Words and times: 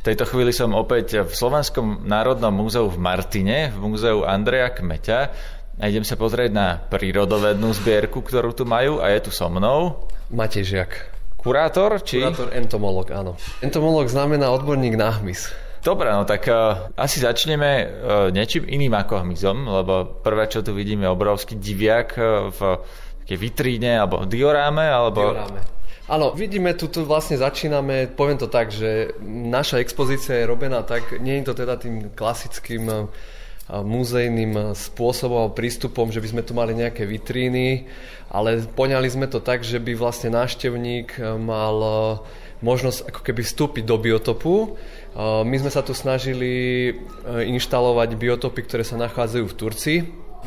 V 0.00 0.08
tejto 0.08 0.24
chvíli 0.24 0.48
som 0.48 0.72
opäť 0.72 1.28
v 1.28 1.28
Slovenskom 1.28 2.08
národnom 2.08 2.56
múzeu 2.56 2.88
v 2.88 2.96
Martine, 2.96 3.68
v 3.68 3.84
múzeu 3.84 4.24
Andreja 4.24 4.72
Kmeťa 4.72 5.20
a 5.76 5.84
idem 5.92 6.08
sa 6.08 6.16
pozrieť 6.16 6.56
na 6.56 6.80
prírodovednú 6.80 7.68
zbierku, 7.76 8.24
ktorú 8.24 8.56
tu 8.56 8.64
majú 8.64 9.04
a 9.04 9.12
je 9.12 9.28
tu 9.28 9.30
so 9.30 9.52
mnou. 9.52 10.08
Matej 10.32 10.64
Žiak. 10.72 10.90
Kurátor, 11.36 12.00
či? 12.00 12.24
Kurátor 12.24 12.48
entomolog, 12.56 13.12
áno. 13.12 13.36
Entomolog 13.60 14.08
znamená 14.08 14.48
odborník 14.56 14.96
na 14.96 15.20
hmyz. 15.20 15.52
Dobre, 15.84 16.08
no 16.16 16.24
tak 16.24 16.48
uh, 16.48 16.88
asi 16.96 17.20
začneme 17.20 17.68
uh, 17.84 17.88
niečím 18.32 18.64
iným 18.72 18.96
ako 18.96 19.20
hmyzom, 19.20 19.68
lebo 19.68 20.24
prvé, 20.24 20.48
čo 20.48 20.64
tu 20.64 20.72
vidíme, 20.72 21.04
je 21.04 21.12
obrovský 21.12 21.60
diviak 21.60 22.16
uh, 22.16 22.48
v 22.48 22.60
takej 23.28 23.36
vitríne 23.36 24.00
alebo 24.00 24.24
dioráme, 24.24 24.88
alebo... 24.88 25.36
Dioráme. 25.36 25.60
Áno, 26.10 26.34
vidíme, 26.34 26.74
tu, 26.74 26.90
tu 26.90 27.06
vlastne 27.06 27.38
začíname, 27.38 28.10
poviem 28.10 28.34
to 28.34 28.50
tak, 28.50 28.74
že 28.74 29.14
naša 29.22 29.78
expozícia 29.78 30.42
je 30.42 30.50
robená 30.50 30.82
tak, 30.82 31.22
nie 31.22 31.38
je 31.38 31.46
to 31.46 31.54
teda 31.54 31.78
tým 31.78 32.10
klasickým 32.18 33.06
muzejným 33.70 34.74
spôsobom 34.74 35.46
a 35.46 35.54
prístupom, 35.54 36.10
že 36.10 36.18
by 36.18 36.28
sme 36.34 36.42
tu 36.42 36.50
mali 36.50 36.74
nejaké 36.74 37.06
vitríny, 37.06 37.86
ale 38.26 38.66
poňali 38.66 39.06
sme 39.06 39.30
to 39.30 39.38
tak, 39.38 39.62
že 39.62 39.78
by 39.78 39.94
vlastne 39.94 40.34
návštevník 40.34 41.14
mal 41.38 41.78
možnosť 42.58 43.06
ako 43.06 43.20
keby 43.30 43.46
vstúpiť 43.46 43.84
do 43.86 43.94
biotopu. 43.94 44.74
My 45.46 45.56
sme 45.62 45.70
sa 45.70 45.86
tu 45.86 45.94
snažili 45.94 46.90
inštalovať 47.22 48.18
biotopy, 48.18 48.66
ktoré 48.66 48.82
sa 48.82 48.98
nachádzajú 48.98 49.46
v 49.46 49.54
Turcii, 49.54 49.98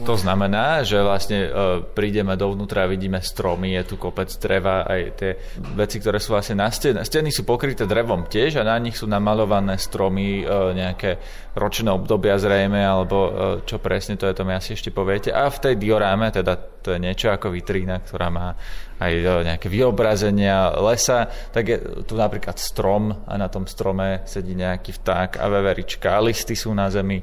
to 0.01 0.17
znamená, 0.17 0.81
že 0.81 0.97
vlastne 0.97 1.39
e, 1.45 1.49
prídeme 1.85 2.33
dovnútra 2.33 2.85
a 2.85 2.89
vidíme 2.89 3.21
stromy, 3.21 3.77
je 3.77 3.93
tu 3.93 3.95
kopec 4.01 4.25
dreva, 4.41 4.89
aj 4.89 5.01
tie 5.13 5.31
veci, 5.77 6.01
ktoré 6.01 6.17
sú 6.17 6.33
vlastne 6.33 6.65
na 6.65 6.73
stene. 6.73 7.05
Steny 7.05 7.29
sú 7.29 7.45
pokryté 7.45 7.85
drevom 7.85 8.25
tiež 8.25 8.57
a 8.57 8.65
na 8.65 8.73
nich 8.81 8.97
sú 8.97 9.05
namalované 9.05 9.77
stromy, 9.77 10.41
e, 10.41 10.45
nejaké 10.73 11.21
ročné 11.53 11.93
obdobia 11.93 12.41
zrejme, 12.41 12.81
alebo 12.81 13.17
e, 13.21 13.31
čo 13.69 13.77
presne 13.77 14.17
to 14.17 14.25
je, 14.25 14.33
to 14.33 14.41
mi 14.41 14.57
asi 14.57 14.73
ešte 14.73 14.89
poviete. 14.89 15.29
A 15.29 15.45
v 15.53 15.61
tej 15.61 15.75
dioráme, 15.77 16.33
teda 16.33 16.57
to 16.57 16.97
je 16.97 16.99
niečo 16.99 17.29
ako 17.29 17.53
vitrína, 17.53 18.01
ktorá 18.01 18.33
má 18.33 18.57
aj 19.03 19.13
nejaké 19.43 19.67
vyobrazenia 19.67 20.73
lesa, 20.79 21.27
tak 21.51 21.63
je 21.67 21.77
tu 22.07 22.15
napríklad 22.15 22.55
strom 22.55 23.11
a 23.27 23.33
na 23.35 23.51
tom 23.51 23.67
strome 23.67 24.23
sedí 24.23 24.55
nejaký 24.55 24.95
vták 24.95 25.43
a 25.43 25.45
veverička 25.51 26.19
listy 26.23 26.55
sú 26.55 26.71
na 26.71 26.87
zemi 26.87 27.19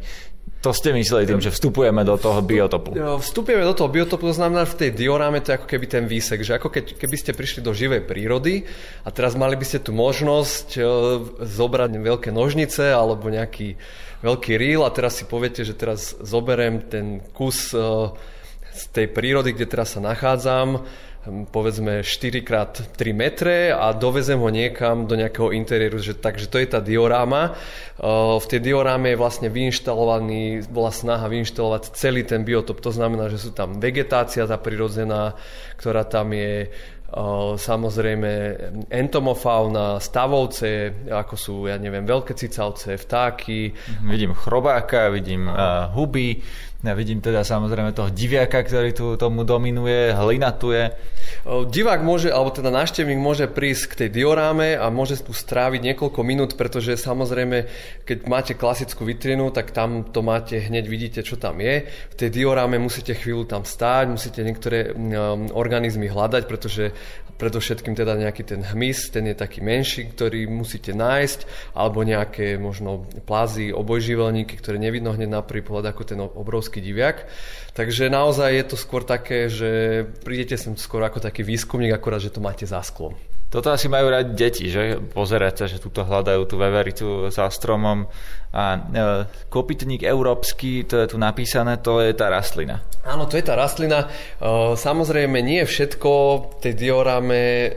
to 0.61 0.77
ste 0.77 0.93
mysleli 0.93 1.25
tým, 1.25 1.41
že 1.41 1.49
vstupujeme 1.49 2.05
do 2.05 2.21
toho 2.21 2.45
biotopu. 2.45 2.93
Vstupujeme 3.25 3.65
do 3.65 3.73
toho 3.73 3.89
biotopu, 3.89 4.29
to 4.29 4.37
znamená, 4.37 4.69
v 4.69 4.77
tej 4.77 4.91
dioráme 4.93 5.41
to 5.41 5.53
je 5.53 5.57
ako 5.57 5.69
keby 5.69 5.87
ten 5.89 6.05
výsek, 6.05 6.45
že 6.45 6.61
ako 6.61 6.69
keď, 6.69 7.01
keby 7.01 7.17
ste 7.17 7.33
prišli 7.33 7.65
do 7.65 7.73
živej 7.73 8.05
prírody 8.05 8.69
a 9.01 9.09
teraz 9.09 9.41
mali 9.41 9.57
by 9.57 9.65
ste 9.65 9.81
tu 9.81 9.97
možnosť 9.97 10.69
e, 10.77 10.81
zobrať 11.49 11.91
veľké 11.97 12.29
nožnice 12.29 12.93
alebo 12.93 13.33
nejaký 13.33 13.81
veľký 14.21 14.53
rýl 14.61 14.85
a 14.85 14.93
teraz 14.93 15.17
si 15.17 15.25
poviete, 15.25 15.65
že 15.65 15.73
teraz 15.73 16.13
zoberiem 16.21 16.85
ten 16.93 17.25
kus 17.33 17.73
e, 17.73 17.81
z 18.77 18.83
tej 18.93 19.09
prírody, 19.09 19.57
kde 19.57 19.65
teraz 19.65 19.97
sa 19.97 20.01
nachádzam 20.05 20.85
povedzme 21.29 22.01
4x3 22.01 22.97
metre 23.13 23.69
a 23.77 23.93
dovezem 23.93 24.41
ho 24.41 24.49
niekam 24.49 25.05
do 25.05 25.21
nejakého 25.21 25.53
interiéru. 25.53 26.01
Že, 26.01 26.17
takže 26.17 26.49
to 26.49 26.57
je 26.57 26.69
tá 26.69 26.81
dioráma. 26.81 27.53
V 28.41 28.47
tej 28.49 28.61
dioráme 28.65 29.13
je 29.13 29.21
vlastne 29.21 29.49
vyinštalovaný, 29.53 30.65
bola 30.73 30.89
snaha 30.89 31.29
vyinštalovať 31.29 31.93
celý 31.93 32.25
ten 32.25 32.41
biotop. 32.41 32.81
To 32.81 32.89
znamená, 32.89 33.29
že 33.29 33.37
sú 33.37 33.53
tam 33.53 33.77
vegetácia 33.77 34.49
tá 34.49 34.57
prirodzená, 34.57 35.37
ktorá 35.77 36.09
tam 36.09 36.33
je, 36.33 36.73
samozrejme 37.59 38.31
entomofauna, 38.89 39.99
stavovce, 39.99 41.05
ako 41.11 41.35
sú, 41.35 41.55
ja 41.67 41.77
neviem, 41.77 42.07
veľké 42.07 42.33
cicavce, 42.33 42.95
vtáky. 42.95 43.75
Vidím 44.07 44.33
chrobáka, 44.33 45.11
vidím 45.11 45.51
uh, 45.51 45.91
huby, 45.91 46.39
ja 46.81 46.97
vidím 46.97 47.21
teda 47.21 47.45
samozrejme 47.45 47.93
toho 47.93 48.09
diviaka, 48.09 48.65
ktorý 48.65 48.91
tu 48.97 49.07
tomu 49.21 49.45
dominuje, 49.45 50.17
hlinatuje. 50.17 50.97
Divák 51.45 52.01
môže, 52.01 52.33
alebo 52.33 52.49
teda 52.49 52.73
návštevník 52.73 53.21
môže 53.21 53.45
prísť 53.53 53.85
k 53.93 53.99
tej 54.05 54.25
dioráme 54.25 54.81
a 54.81 54.89
môže 54.89 55.21
tu 55.21 55.37
stráviť 55.37 55.93
niekoľko 55.93 56.21
minút, 56.25 56.57
pretože 56.57 56.97
samozrejme, 56.97 57.69
keď 58.09 58.19
máte 58.25 58.53
klasickú 58.57 59.05
vitrinu, 59.05 59.53
tak 59.53 59.77
tam 59.77 60.09
to 60.09 60.25
máte, 60.25 60.57
hneď 60.57 60.85
vidíte, 60.89 61.21
čo 61.21 61.37
tam 61.37 61.61
je. 61.61 61.85
V 61.85 62.15
tej 62.17 62.33
dioráme 62.33 62.81
musíte 62.81 63.13
chvíľu 63.13 63.45
tam 63.45 63.69
stáť, 63.69 64.05
musíte 64.09 64.41
niektoré 64.41 64.97
um, 64.97 65.53
organizmy 65.53 66.09
hľadať, 66.09 66.43
pretože 66.49 66.97
predovšetkým 67.41 67.97
teda 67.97 68.21
nejaký 68.21 68.45
ten 68.45 68.61
hmyz, 68.61 69.17
ten 69.17 69.25
je 69.33 69.35
taký 69.35 69.65
menší, 69.65 70.13
ktorý 70.13 70.45
musíte 70.45 70.93
nájsť, 70.93 71.73
alebo 71.73 72.05
nejaké 72.05 72.61
možno 72.61 73.09
plázy, 73.25 73.73
obojživelníky, 73.73 74.61
ktoré 74.61 74.77
nevidno 74.77 75.17
hneď 75.17 75.33
na 75.33 75.41
prvý 75.41 75.65
pohľad 75.65 75.97
ako 75.97 76.03
ten 76.05 76.21
obrovský 76.21 76.85
diviak. 76.85 77.25
Takže 77.73 78.13
naozaj 78.13 78.53
je 78.53 78.65
to 78.69 78.77
skôr 78.77 79.03
také, 79.09 79.49
že 79.49 80.05
prídete 80.21 80.61
sem 80.61 80.77
skôr 80.77 81.01
ako 81.01 81.25
taký 81.25 81.41
výskumník, 81.41 81.97
akorát, 81.97 82.21
že 82.21 82.29
to 82.29 82.45
máte 82.45 82.69
za 82.69 82.85
sklom. 82.85 83.17
Toto 83.51 83.75
asi 83.75 83.91
majú 83.91 84.15
radi 84.15 84.31
deti, 84.39 84.71
že? 84.71 85.03
Pozerať 85.11 85.55
sa, 85.59 85.65
že 85.67 85.83
tuto 85.83 86.07
hľadajú 86.07 86.47
tú 86.47 86.55
vevericu 86.55 87.07
za 87.35 87.51
stromom. 87.51 88.07
A 88.51 88.75
e, 88.75 88.79
kopytník 89.47 90.03
európsky, 90.03 90.83
to 90.83 90.99
je 90.99 91.15
tu 91.15 91.17
napísané, 91.23 91.79
to 91.79 92.03
je 92.03 92.11
tá 92.19 92.27
rastlina. 92.27 92.83
Áno, 93.07 93.31
to 93.31 93.39
je 93.39 93.47
tá 93.47 93.55
rastlina. 93.55 94.05
E, 94.05 94.75
samozrejme, 94.75 95.39
nie 95.39 95.63
všetko 95.63 96.11
v 96.11 96.45
tej 96.59 96.75
diorame 96.75 97.41
e, 97.41 97.69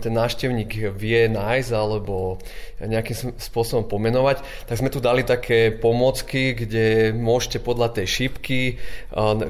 ten 0.00 0.16
návštevník 0.16 0.96
vie 0.96 1.28
nájsť 1.28 1.70
alebo 1.76 2.40
nejakým 2.80 3.36
spôsobom 3.36 3.84
pomenovať. 3.84 4.66
Tak 4.66 4.80
sme 4.80 4.88
tu 4.88 4.98
dali 4.98 5.22
také 5.22 5.70
pomocky, 5.76 6.56
kde 6.56 7.12
môžete 7.12 7.60
podľa 7.60 8.00
tej 8.00 8.06
šípky, 8.08 8.60
e, 8.64 8.74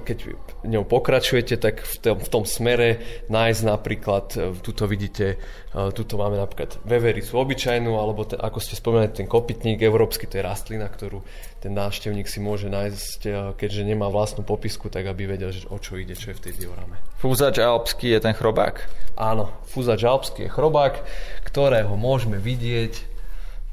keď 0.02 0.18
ňou 0.66 0.84
pokračujete, 0.90 1.54
tak 1.54 1.86
v 1.86 1.96
tom, 2.02 2.16
v 2.18 2.28
tom 2.28 2.42
smere 2.42 3.22
nájsť 3.30 3.60
napríklad, 3.62 4.26
e, 4.34 4.58
tuto 4.58 4.90
vidíte 4.90 5.38
Tuto 5.74 6.14
máme 6.14 6.38
napríklad 6.38 6.86
vevericu 6.86 7.34
obyčajnú, 7.34 7.98
alebo 7.98 8.22
te, 8.22 8.38
ako 8.38 8.62
ste 8.62 8.78
spomínali, 8.78 9.10
ten 9.10 9.26
kopytník 9.26 9.82
európsky, 9.82 10.30
to 10.30 10.38
je 10.38 10.46
rastlina, 10.46 10.63
ktorú 10.68 11.20
ten 11.60 11.72
návštevník 11.76 12.28
si 12.28 12.40
môže 12.40 12.72
nájsť, 12.72 13.54
keďže 13.60 13.82
nemá 13.84 14.08
vlastnú 14.08 14.44
popisku, 14.44 14.88
tak 14.88 15.04
aby 15.08 15.36
vedel, 15.36 15.52
že 15.52 15.68
o 15.68 15.76
čo 15.76 16.00
ide, 16.00 16.16
čo 16.16 16.32
je 16.32 16.38
v 16.40 16.44
tej 16.48 16.54
diorame. 16.64 16.96
Fúzač 17.20 17.60
alpský 17.60 18.16
je 18.16 18.20
ten 18.20 18.34
chrobák? 18.36 18.84
Áno, 19.16 19.52
fúzač 19.68 20.04
alpský 20.04 20.48
je 20.48 20.50
chrobák, 20.52 21.00
ktorého 21.44 21.96
môžeme 21.96 22.40
vidieť 22.40 23.13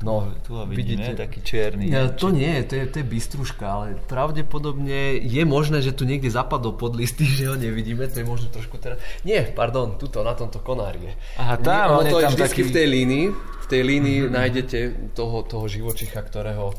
No, 0.02 0.34
tu 0.42 0.58
ho 0.58 0.66
vidíme, 0.66 1.06
vidíte, 1.06 1.14
taký 1.14 1.40
čierny. 1.46 1.90
Ja, 1.94 2.10
to 2.10 2.34
nie, 2.34 2.62
to 2.66 2.74
je, 2.76 2.86
to 2.90 2.96
je 3.02 3.06
bystruška, 3.06 3.66
ale 3.66 3.86
pravdepodobne 4.10 5.22
je 5.22 5.44
možné, 5.46 5.86
že 5.86 5.94
tu 5.94 6.10
niekde 6.10 6.34
zapadol 6.34 6.74
pod 6.74 6.98
listy, 6.98 7.26
že 7.38 7.54
ho 7.54 7.56
nevidíme, 7.56 8.10
to 8.10 8.22
je 8.22 8.26
možno 8.26 8.50
trošku 8.50 8.82
teraz... 8.82 8.98
Nie, 9.22 9.46
pardon, 9.46 9.96
tuto, 10.02 10.26
na 10.26 10.34
tomto 10.34 10.60
konári 10.60 11.12
je. 11.12 11.14
Aha, 11.38 11.56
tam, 11.62 12.02
on 12.02 12.10
je 12.10 12.18
vždycky 12.34 12.66
taký... 12.66 12.70
v 12.70 12.72
tej 12.74 12.88
línii, 12.90 13.26
v 13.36 13.68
tej 13.70 13.82
línii 13.86 14.20
mm-hmm. 14.26 14.36
nájdete 14.36 14.78
toho, 15.14 15.46
toho 15.46 15.66
živočicha, 15.70 16.20
ktorého 16.26 16.74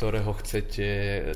ktorého 0.00 0.32
chcete, 0.40 0.86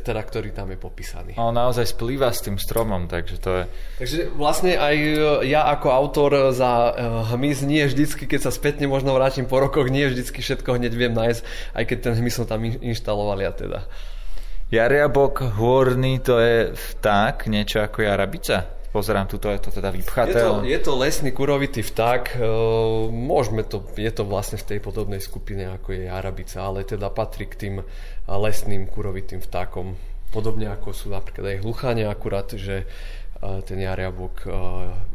teda 0.00 0.24
ktorý 0.24 0.56
tam 0.56 0.72
je 0.72 0.80
popísaný. 0.80 1.36
On 1.36 1.52
naozaj 1.52 1.84
splýva 1.84 2.32
s 2.32 2.40
tým 2.40 2.56
stromom, 2.56 3.04
takže 3.04 3.36
to 3.36 3.50
je... 3.60 3.64
Takže 4.00 4.18
vlastne 4.40 4.80
aj 4.80 4.96
e, 4.96 5.52
ja 5.52 5.68
ako 5.68 5.92
autor 5.92 6.48
za 6.56 6.72
e, 6.72 6.92
hmyz 7.36 7.60
nie 7.68 7.84
vždycky, 7.84 8.24
keď 8.24 8.48
sa 8.48 8.52
spätne 8.56 8.88
možno 8.88 9.12
vrátim 9.12 9.44
po 9.44 9.60
rokoch, 9.60 9.92
nie 9.92 10.08
vždycky 10.08 10.40
všetko 10.40 10.80
hneď 10.80 10.96
viem 10.96 11.12
nájsť, 11.12 11.44
aj 11.76 11.84
keď 11.84 11.98
ten 12.08 12.14
hmyz 12.16 12.40
som 12.40 12.48
tam 12.48 12.64
inštaloval 12.64 13.36
ja 13.44 13.52
teda. 13.52 13.84
Jariabok 14.72 15.60
hôrny 15.60 16.24
to 16.24 16.40
je 16.40 16.72
vták, 16.72 17.44
niečo 17.52 17.84
ako 17.84 18.00
jarabica? 18.00 18.83
Pozerám, 18.94 19.26
tuto 19.26 19.50
je 19.50 19.58
to 19.58 19.74
teda 19.74 19.90
vypchaté. 19.90 20.38
Je 20.38 20.46
to, 20.46 20.54
je 20.62 20.78
to 20.78 20.92
lesný 20.94 21.34
kurovitý 21.34 21.82
vták, 21.82 22.38
e, 22.38 22.46
môžeme 23.10 23.66
to, 23.66 23.82
je 23.98 24.06
to 24.14 24.22
vlastne 24.22 24.54
v 24.54 24.70
tej 24.70 24.78
podobnej 24.78 25.18
skupine 25.18 25.66
ako 25.74 25.98
je 25.98 26.06
arabica, 26.06 26.62
ale 26.62 26.86
teda 26.86 27.10
patrí 27.10 27.50
k 27.50 27.58
tým 27.58 27.74
lesným 28.30 28.86
kurovitým 28.86 29.42
vtákom. 29.42 29.98
Podobne 30.30 30.70
ako 30.70 30.94
sú 30.94 31.10
napríklad 31.10 31.58
aj 31.58 31.66
hlucháne, 31.66 32.06
akurát, 32.06 32.46
že 32.54 32.86
e, 32.86 32.86
ten 33.66 33.82
jariabok 33.82 34.46
e, 34.46 34.48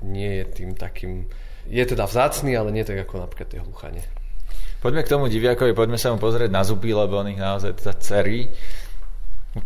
nie 0.03 0.43
je 0.43 0.45
tým 0.51 0.75
takým, 0.75 1.23
je 1.63 1.83
teda 1.87 2.03
vzácný, 2.03 2.59
ale 2.59 2.75
nie 2.75 2.83
tak 2.83 3.07
ako 3.07 3.23
napríklad 3.23 3.47
tie 3.47 3.63
hluchanie. 3.63 4.03
Poďme 4.83 5.07
k 5.07 5.11
tomu 5.11 5.31
diviakovi, 5.31 5.71
poďme 5.71 5.95
sa 5.95 6.11
mu 6.11 6.19
pozrieť 6.19 6.51
na 6.51 6.67
zuby, 6.67 6.91
lebo 6.91 7.23
on 7.23 7.31
ich 7.31 7.39
naozaj 7.39 7.79
teda 7.79 7.93
cerí. 7.99 8.47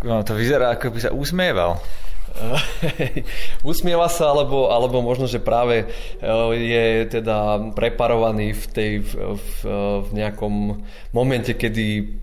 No, 0.05 0.21
to 0.21 0.37
vyzerá, 0.37 0.73
ako 0.73 0.93
by 0.93 0.99
sa 1.01 1.11
usmieval. 1.13 1.81
Usmieva 3.67 4.09
sa, 4.09 4.33
alebo, 4.33 4.73
alebo 4.73 5.05
možno, 5.05 5.29
že 5.29 5.37
práve 5.37 5.85
e, 5.85 6.25
je 6.57 6.85
teda 7.19 7.71
preparovaný 7.77 8.57
v, 8.57 8.65
tej, 8.73 8.91
v, 9.05 9.11
v, 9.37 9.47
v 10.01 10.09
nejakom 10.17 10.81
momente, 11.13 11.53
kedy 11.53 12.17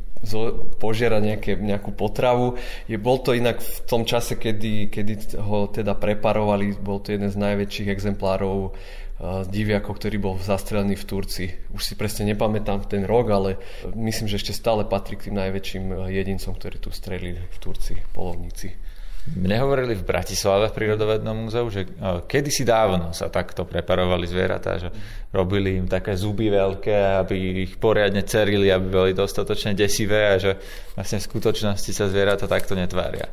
požiera 0.76 1.16
nejaké, 1.16 1.56
nejakú 1.56 1.96
potravu. 1.96 2.60
Je, 2.84 3.00
bol 3.00 3.24
to 3.24 3.32
inak 3.32 3.64
v 3.64 3.78
tom 3.88 4.04
čase, 4.04 4.36
kedy, 4.36 4.92
kedy 4.92 5.40
ho 5.40 5.64
teda 5.72 5.96
preparovali, 5.96 6.76
bol 6.76 7.00
to 7.00 7.16
jeden 7.16 7.32
z 7.32 7.40
najväčších 7.40 7.88
exemplárov 7.88 8.68
uh, 8.68 9.48
diviakov, 9.48 9.96
ktorý 9.96 10.16
bol 10.20 10.36
zastrelený 10.36 11.00
v 11.00 11.08
Turcii. 11.08 11.48
Už 11.72 11.80
si 11.80 11.94
presne 11.96 12.28
nepamätám 12.28 12.84
ten 12.84 13.08
rok, 13.08 13.32
ale 13.32 13.50
myslím, 13.96 14.28
že 14.28 14.36
ešte 14.36 14.52
stále 14.52 14.84
patrí 14.84 15.16
k 15.16 15.32
tým 15.32 15.40
najväčším 15.40 16.12
jedincom, 16.12 16.52
ktorí 16.52 16.76
tu 16.84 16.92
strelili 16.92 17.40
v 17.40 17.56
Turcii, 17.56 17.98
polovníci. 18.12 18.89
Mne 19.28 19.60
hovorili 19.60 19.92
v 19.94 20.02
Bratislave 20.02 20.72
v 20.72 20.76
prírodovednom 20.80 21.46
múzeu, 21.46 21.68
že 21.68 21.84
kedysi 22.24 22.64
dávno 22.64 23.12
sa 23.12 23.28
takto 23.28 23.68
preparovali 23.68 24.24
zvieratá, 24.24 24.80
že 24.80 24.88
robili 25.28 25.76
im 25.76 25.86
také 25.86 26.16
zuby 26.16 26.48
veľké, 26.48 27.20
aby 27.20 27.68
ich 27.68 27.76
poriadne 27.76 28.24
cerili, 28.24 28.72
aby 28.72 28.88
boli 28.88 29.12
dostatočne 29.12 29.76
desivé 29.76 30.34
a 30.34 30.36
že 30.40 30.56
vlastne 30.96 31.20
v 31.20 31.28
skutočnosti 31.30 31.90
sa 31.92 32.08
zvieratá 32.08 32.48
takto 32.48 32.72
netvária 32.72 33.28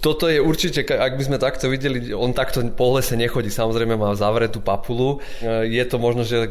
toto 0.00 0.32
je 0.32 0.40
určite, 0.40 0.80
ak 0.80 1.20
by 1.20 1.24
sme 1.28 1.36
takto 1.36 1.68
videli, 1.68 2.16
on 2.16 2.32
takto 2.32 2.64
po 2.72 2.96
lese 2.96 3.20
nechodí, 3.20 3.52
samozrejme 3.52 4.00
má 4.00 4.16
zavretú 4.16 4.64
papulu. 4.64 5.20
E, 5.44 5.68
je 5.68 5.84
to 5.84 6.00
možno, 6.00 6.24
že 6.24 6.48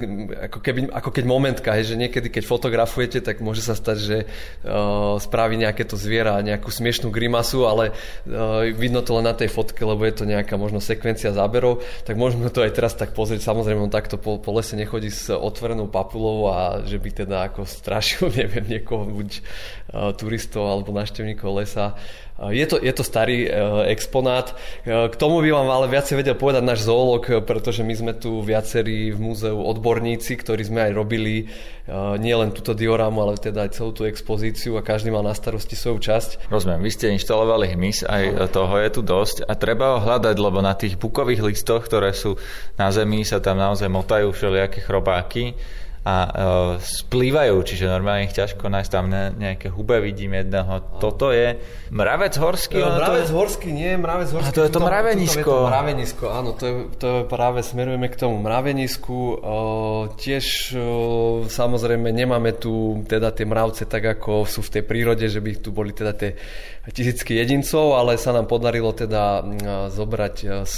ako, 0.50 0.62
keby, 0.62 0.94
ako 0.94 1.10
keď 1.10 1.24
momentka, 1.26 1.74
hej, 1.74 1.90
že 1.90 1.96
niekedy, 1.98 2.30
keď 2.30 2.46
fotografujete, 2.46 3.26
tak 3.26 3.42
môže 3.42 3.66
sa 3.66 3.74
stať, 3.74 3.98
že 3.98 4.18
uh, 4.24 5.18
spraví 5.18 5.58
nejaké 5.58 5.82
to 5.82 5.98
zviera, 5.98 6.38
nejakú 6.46 6.70
smiešnú 6.70 7.10
grimasu, 7.10 7.66
ale 7.66 7.90
uh, 7.90 8.70
vidno 8.70 9.02
to 9.02 9.18
len 9.18 9.26
na 9.26 9.34
tej 9.34 9.50
fotke, 9.50 9.82
lebo 9.82 10.06
je 10.06 10.14
to 10.14 10.30
nejaká 10.30 10.54
možno 10.54 10.78
sekvencia 10.78 11.34
záberov, 11.34 11.82
tak 12.06 12.22
môžeme 12.22 12.54
to 12.54 12.62
aj 12.62 12.78
teraz 12.78 12.94
tak 12.94 13.18
pozrieť. 13.18 13.42
Samozrejme, 13.42 13.82
on 13.82 13.92
takto 13.92 14.22
po, 14.22 14.38
po 14.38 14.54
lese 14.54 14.78
nechodí 14.78 15.10
s 15.10 15.34
otvorenou 15.34 15.90
papulou 15.90 16.54
a 16.54 16.86
že 16.86 17.02
by 17.02 17.26
teda 17.26 17.50
ako 17.50 17.66
strašil, 17.66 18.30
neviem, 18.40 18.78
niekoho, 18.78 19.10
buď 19.10 19.30
uh, 19.42 20.14
turistov 20.14 20.70
alebo 20.70 20.94
návštevníkov 20.94 21.50
lesa. 21.58 21.98
Je 22.40 22.64
to, 22.64 22.80
je 22.80 22.94
to 22.96 23.04
starý 23.04 23.52
uh, 23.52 23.84
exponát. 23.92 24.56
K 24.88 25.12
tomu 25.20 25.44
by 25.44 25.52
vám 25.52 25.68
ale 25.68 25.92
viacej 25.92 26.24
vedel 26.24 26.40
povedať 26.40 26.64
náš 26.64 26.88
zoolog, 26.88 27.28
pretože 27.44 27.84
my 27.84 27.92
sme 27.92 28.14
tu 28.16 28.40
viacerí 28.40 29.12
v 29.12 29.20
múzeu 29.20 29.60
odborníci, 29.60 30.40
ktorí 30.40 30.64
sme 30.64 30.88
aj 30.88 30.92
robili 30.96 31.52
uh, 31.92 32.16
nie 32.16 32.32
len 32.32 32.56
túto 32.56 32.72
diorámu, 32.72 33.20
ale 33.28 33.36
teda 33.36 33.68
aj 33.68 33.76
celú 33.76 33.92
tú 33.92 34.08
expozíciu 34.08 34.80
a 34.80 34.86
každý 34.88 35.12
mal 35.12 35.28
na 35.28 35.36
starosti 35.36 35.76
svoju 35.76 36.00
časť. 36.00 36.48
Rozumiem, 36.48 36.80
vy 36.80 36.92
ste 36.96 37.12
inštalovali 37.12 37.76
hmyz, 37.76 38.08
aj 38.08 38.56
toho 38.56 38.80
je 38.80 38.90
tu 38.96 39.02
dosť 39.04 39.44
a 39.44 39.54
treba 39.60 40.00
ho 40.00 40.04
hľadať, 40.08 40.36
lebo 40.40 40.64
na 40.64 40.72
tých 40.80 40.96
bukových 40.96 41.44
listoch, 41.44 41.84
ktoré 41.84 42.16
sú 42.16 42.40
na 42.80 42.88
zemi, 42.88 43.28
sa 43.28 43.44
tam 43.44 43.60
naozaj 43.60 43.92
motajú 43.92 44.32
všelijaké 44.32 44.80
chrobáky 44.88 45.60
a 46.08 46.16
uh, 46.26 46.32
splývajú, 46.80 47.60
čiže 47.64 47.92
normálne 47.92 48.26
ich 48.26 48.36
ťažko 48.36 48.72
nájsť 48.72 48.92
tam 48.92 49.12
ne, 49.12 49.36
nejaké 49.36 49.68
hube 49.68 50.00
vidím 50.00 50.40
jedného. 50.40 51.00
Toto 51.04 51.36
je 51.36 51.60
mravec 51.92 52.34
horský? 52.40 52.80
No, 52.80 52.96
mravec 52.96 53.28
to 53.28 53.32
je... 53.32 53.36
horský, 53.36 53.70
nie, 53.76 53.92
mravec 54.00 54.30
horský. 54.32 54.50
A 54.50 54.56
to 54.56 54.64
je 54.64 54.72
to 54.72 54.80
mravenisko. 54.80 55.44
Je 55.44 55.44
to 55.44 55.68
mravenisko, 55.68 56.26
áno, 56.32 56.50
to 56.56 56.64
je, 56.64 56.74
to 56.96 57.06
je 57.08 57.22
práve 57.28 57.60
smerujeme 57.62 58.08
k 58.08 58.16
tomu 58.16 58.40
mravenisku. 58.40 59.18
Uh, 59.44 60.14
tiež 60.16 60.46
uh, 60.74 61.44
samozrejme 61.52 62.16
nemáme 62.16 62.56
tu 62.56 63.04
teda 63.04 63.36
tie 63.36 63.44
mravce 63.44 63.84
tak, 63.84 64.08
ako 64.20 64.48
sú 64.48 64.64
v 64.64 64.80
tej 64.80 64.84
prírode, 64.88 65.28
že 65.28 65.44
by 65.44 65.52
tu 65.60 65.76
boli 65.76 65.92
teda 65.92 66.16
tie 66.16 66.32
tisícky 66.90 67.38
jedincov, 67.38 68.02
ale 68.02 68.18
sa 68.18 68.34
nám 68.34 68.50
podarilo 68.50 68.90
teda 68.96 69.46
zobrať 69.94 70.66
z, 70.66 70.78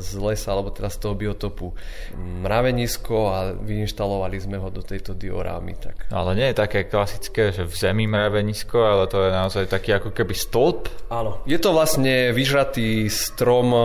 z 0.00 0.10
lesa, 0.16 0.56
alebo 0.56 0.72
teda 0.72 0.88
z 0.88 0.96
toho 0.96 1.12
biotopu 1.12 1.76
mravenisko 2.16 3.16
a 3.28 3.38
vyinštalovali 3.60 4.40
sme 4.40 4.56
ho 4.60 4.68
do 4.68 4.84
tejto 4.84 5.16
diorámy. 5.16 5.74
Tak. 5.80 6.12
Ale 6.12 6.36
nie 6.36 6.52
je 6.52 6.60
také 6.60 6.84
klasické, 6.86 7.50
že 7.50 7.64
v 7.64 7.74
zemi 7.74 8.04
mravenisko, 8.04 8.76
ale 8.76 9.08
to 9.08 9.24
je 9.24 9.30
naozaj 9.32 9.64
taký 9.66 9.96
ako 9.96 10.12
keby 10.12 10.34
stĺp? 10.36 11.10
Áno. 11.10 11.40
Je 11.48 11.56
to 11.56 11.72
vlastne 11.72 12.30
vyžratý 12.36 13.08
strom, 13.08 13.72
e, 13.72 13.84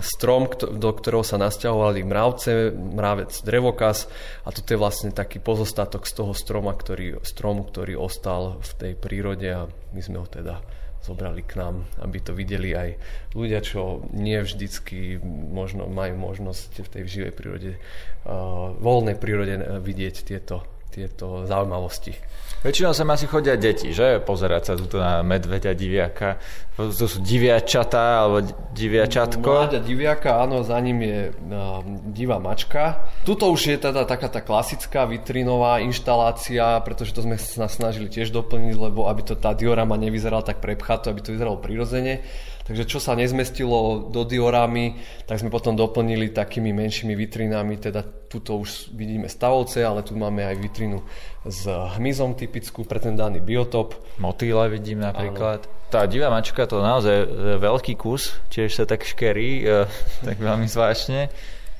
strom, 0.00 0.46
do 0.54 0.90
ktorého 0.94 1.26
sa 1.26 1.36
nasťahovali 1.36 2.00
mravce, 2.06 2.70
mravec 2.72 3.34
drevokaz 3.42 4.06
a 4.46 4.54
toto 4.54 4.70
je 4.70 4.78
vlastne 4.78 5.10
taký 5.10 5.42
pozostatok 5.42 6.06
z 6.06 6.12
toho 6.22 6.32
stroma, 6.32 6.72
ktorý, 6.72 7.18
stromu, 7.26 7.66
ktorý 7.66 7.98
ostal 7.98 8.62
v 8.62 8.72
tej 8.78 8.92
prírode 8.94 9.48
a 9.50 9.66
my 9.92 10.00
sme 10.00 10.22
ho 10.22 10.26
teda 10.30 10.62
zobrali 11.06 11.46
k 11.46 11.62
nám, 11.62 11.86
aby 12.02 12.18
to 12.18 12.34
videli 12.34 12.74
aj 12.74 12.98
ľudia, 13.38 13.62
čo 13.62 14.02
nie 14.10 14.42
vždycky 14.42 15.22
možno 15.54 15.86
majú 15.86 16.18
možnosť 16.18 16.82
v 16.82 16.88
tej 16.90 17.02
živej 17.06 17.32
prírode, 17.32 17.72
uh, 17.78 18.74
voľnej 18.82 19.14
prírode 19.14 19.54
uh, 19.56 19.78
vidieť 19.78 20.26
tieto, 20.26 20.66
tieto 20.96 21.44
zaujímavosti. 21.44 22.16
Väčšinou 22.64 22.96
sa 22.96 23.04
asi 23.04 23.28
chodia 23.28 23.54
deti, 23.54 23.92
že? 23.92 24.18
Pozerať 24.24 24.62
sa 24.64 24.72
tu 24.80 24.96
na 24.96 25.20
medveďa, 25.20 25.76
diviaka. 25.76 26.40
To 26.80 27.04
sú 27.06 27.20
diviačatá 27.20 28.24
alebo 28.24 28.42
diviačatko. 28.72 29.44
Mláďa 29.44 29.80
diviaka, 29.84 30.40
áno, 30.40 30.64
za 30.64 30.80
ním 30.80 31.04
je 31.04 31.20
uh, 31.30 31.84
divá 32.10 32.40
mačka. 32.40 33.06
Tuto 33.28 33.52
už 33.52 33.76
je 33.76 33.78
teda 33.78 34.08
taká 34.08 34.32
tá 34.32 34.40
klasická 34.40 35.04
vitrinová 35.04 35.84
inštalácia, 35.84 36.80
pretože 36.80 37.12
to 37.12 37.22
sme 37.22 37.36
sa 37.36 37.68
snažili 37.68 38.08
tiež 38.08 38.32
doplniť, 38.32 38.74
lebo 38.74 39.06
aby 39.06 39.22
to 39.22 39.38
tá 39.38 39.52
diorama 39.52 39.94
nevyzerala 40.00 40.42
tak 40.42 40.58
prepchato, 40.58 41.12
aby 41.12 41.20
to 41.20 41.36
vyzeralo 41.36 41.60
prirodzene. 41.60 42.24
Takže 42.66 42.82
čo 42.82 42.98
sa 42.98 43.14
nezmestilo 43.14 44.10
do 44.10 44.26
diorámy, 44.26 44.98
tak 45.22 45.38
sme 45.38 45.54
potom 45.54 45.78
doplnili 45.78 46.34
takými 46.34 46.74
menšími 46.74 47.14
vitrinami, 47.14 47.78
teda 47.78 48.02
tuto 48.26 48.58
už 48.58 48.90
vidíme 48.90 49.30
stavovce, 49.30 49.86
ale 49.86 50.02
tu 50.02 50.18
máme 50.18 50.42
aj 50.42 50.56
vitrinu 50.58 50.98
s 51.46 51.62
hmyzom 51.70 52.34
typickú 52.34 52.82
pre 52.82 52.98
ten 52.98 53.14
daný 53.14 53.38
biotop. 53.38 53.94
Motýle 54.18 54.66
vidím 54.66 55.06
napríklad. 55.06 55.62
Áno. 55.62 55.74
Tá 55.86 56.02
divá 56.10 56.26
mačka 56.26 56.66
to 56.66 56.82
naozaj 56.82 57.30
veľký 57.62 57.94
kus, 57.94 58.34
tiež 58.50 58.74
sa 58.74 58.82
tak 58.82 59.06
škerí, 59.06 59.62
e, 59.62 59.86
tak 60.26 60.42
veľmi 60.42 60.66
zvláštne. 60.66 61.30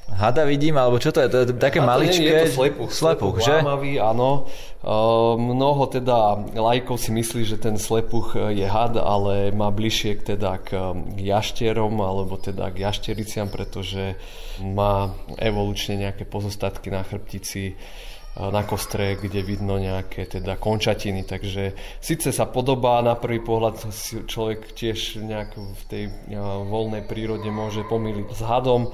Hada 0.06 0.47
vidím, 0.47 0.79
alebo 0.79 1.03
čo 1.03 1.11
to 1.11 1.19
je? 1.19 1.29
To 1.29 1.37
je 1.43 1.47
také 1.58 1.82
A 1.82 1.87
maličké... 1.91 2.23
Je 2.23 2.47
to 2.47 2.62
slepuch. 2.62 2.91
Slepuch, 2.94 3.37
že? 3.43 3.58
Lámavý, 3.58 3.99
áno. 3.99 4.47
Uh, 4.87 5.35
mnoho 5.35 5.91
teda 5.91 6.47
lajkov 6.55 7.03
si 7.03 7.11
myslí, 7.11 7.43
že 7.43 7.58
ten 7.58 7.75
slepuch 7.75 8.38
je 8.55 8.67
had, 8.70 8.94
ale 8.94 9.50
má 9.50 9.67
bližšie 9.75 10.23
k, 10.23 10.38
teda 10.38 10.62
k, 10.62 10.94
k 10.94 11.19
jaštierom, 11.19 11.99
alebo 11.99 12.38
teda 12.38 12.70
k 12.70 12.87
jaštericiam, 12.87 13.50
pretože 13.50 14.14
má 14.62 15.11
evolučne 15.43 15.99
nejaké 15.99 16.23
pozostatky 16.23 16.87
na 16.94 17.02
chrbtici 17.02 17.75
na 18.37 18.69
kostre, 18.69 19.17
kde 19.17 19.41
vidno 19.41 19.81
nejaké 19.81 20.29
teda 20.29 20.61
končatiny, 20.61 21.25
takže 21.25 21.73
síce 22.05 22.29
sa 22.37 22.44
podobá 22.44 23.00
na 23.00 23.17
prvý 23.17 23.41
pohľad 23.41 23.81
človek 24.29 24.76
tiež 24.76 25.25
nejak 25.25 25.56
v 25.56 25.82
tej 25.88 26.05
voľnej 26.69 27.09
prírode 27.09 27.49
môže 27.49 27.81
pomýliť 27.88 28.29
s 28.29 28.43
hadom, 28.44 28.93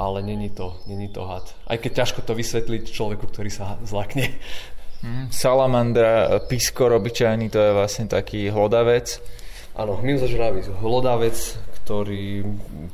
ale 0.00 0.24
není 0.24 0.48
to, 0.48 0.80
není 0.88 1.12
to 1.12 1.28
had. 1.28 1.44
Aj 1.68 1.76
keď 1.76 2.04
ťažko 2.04 2.24
to 2.24 2.32
vysvetliť 2.32 2.88
človeku, 2.88 3.28
ktorý 3.28 3.52
sa 3.52 3.76
zlakne. 3.84 4.32
Mm, 5.04 5.28
salamandra, 5.28 6.40
piskor 6.48 6.96
obyčajný, 6.96 7.52
to 7.52 7.60
je 7.60 7.76
vlastne 7.76 8.08
taký 8.08 8.48
hlodavec. 8.48 9.20
Áno, 9.76 10.00
hmyzožravý 10.00 10.72
hlodavec, 10.80 11.36
ktorý 11.84 12.44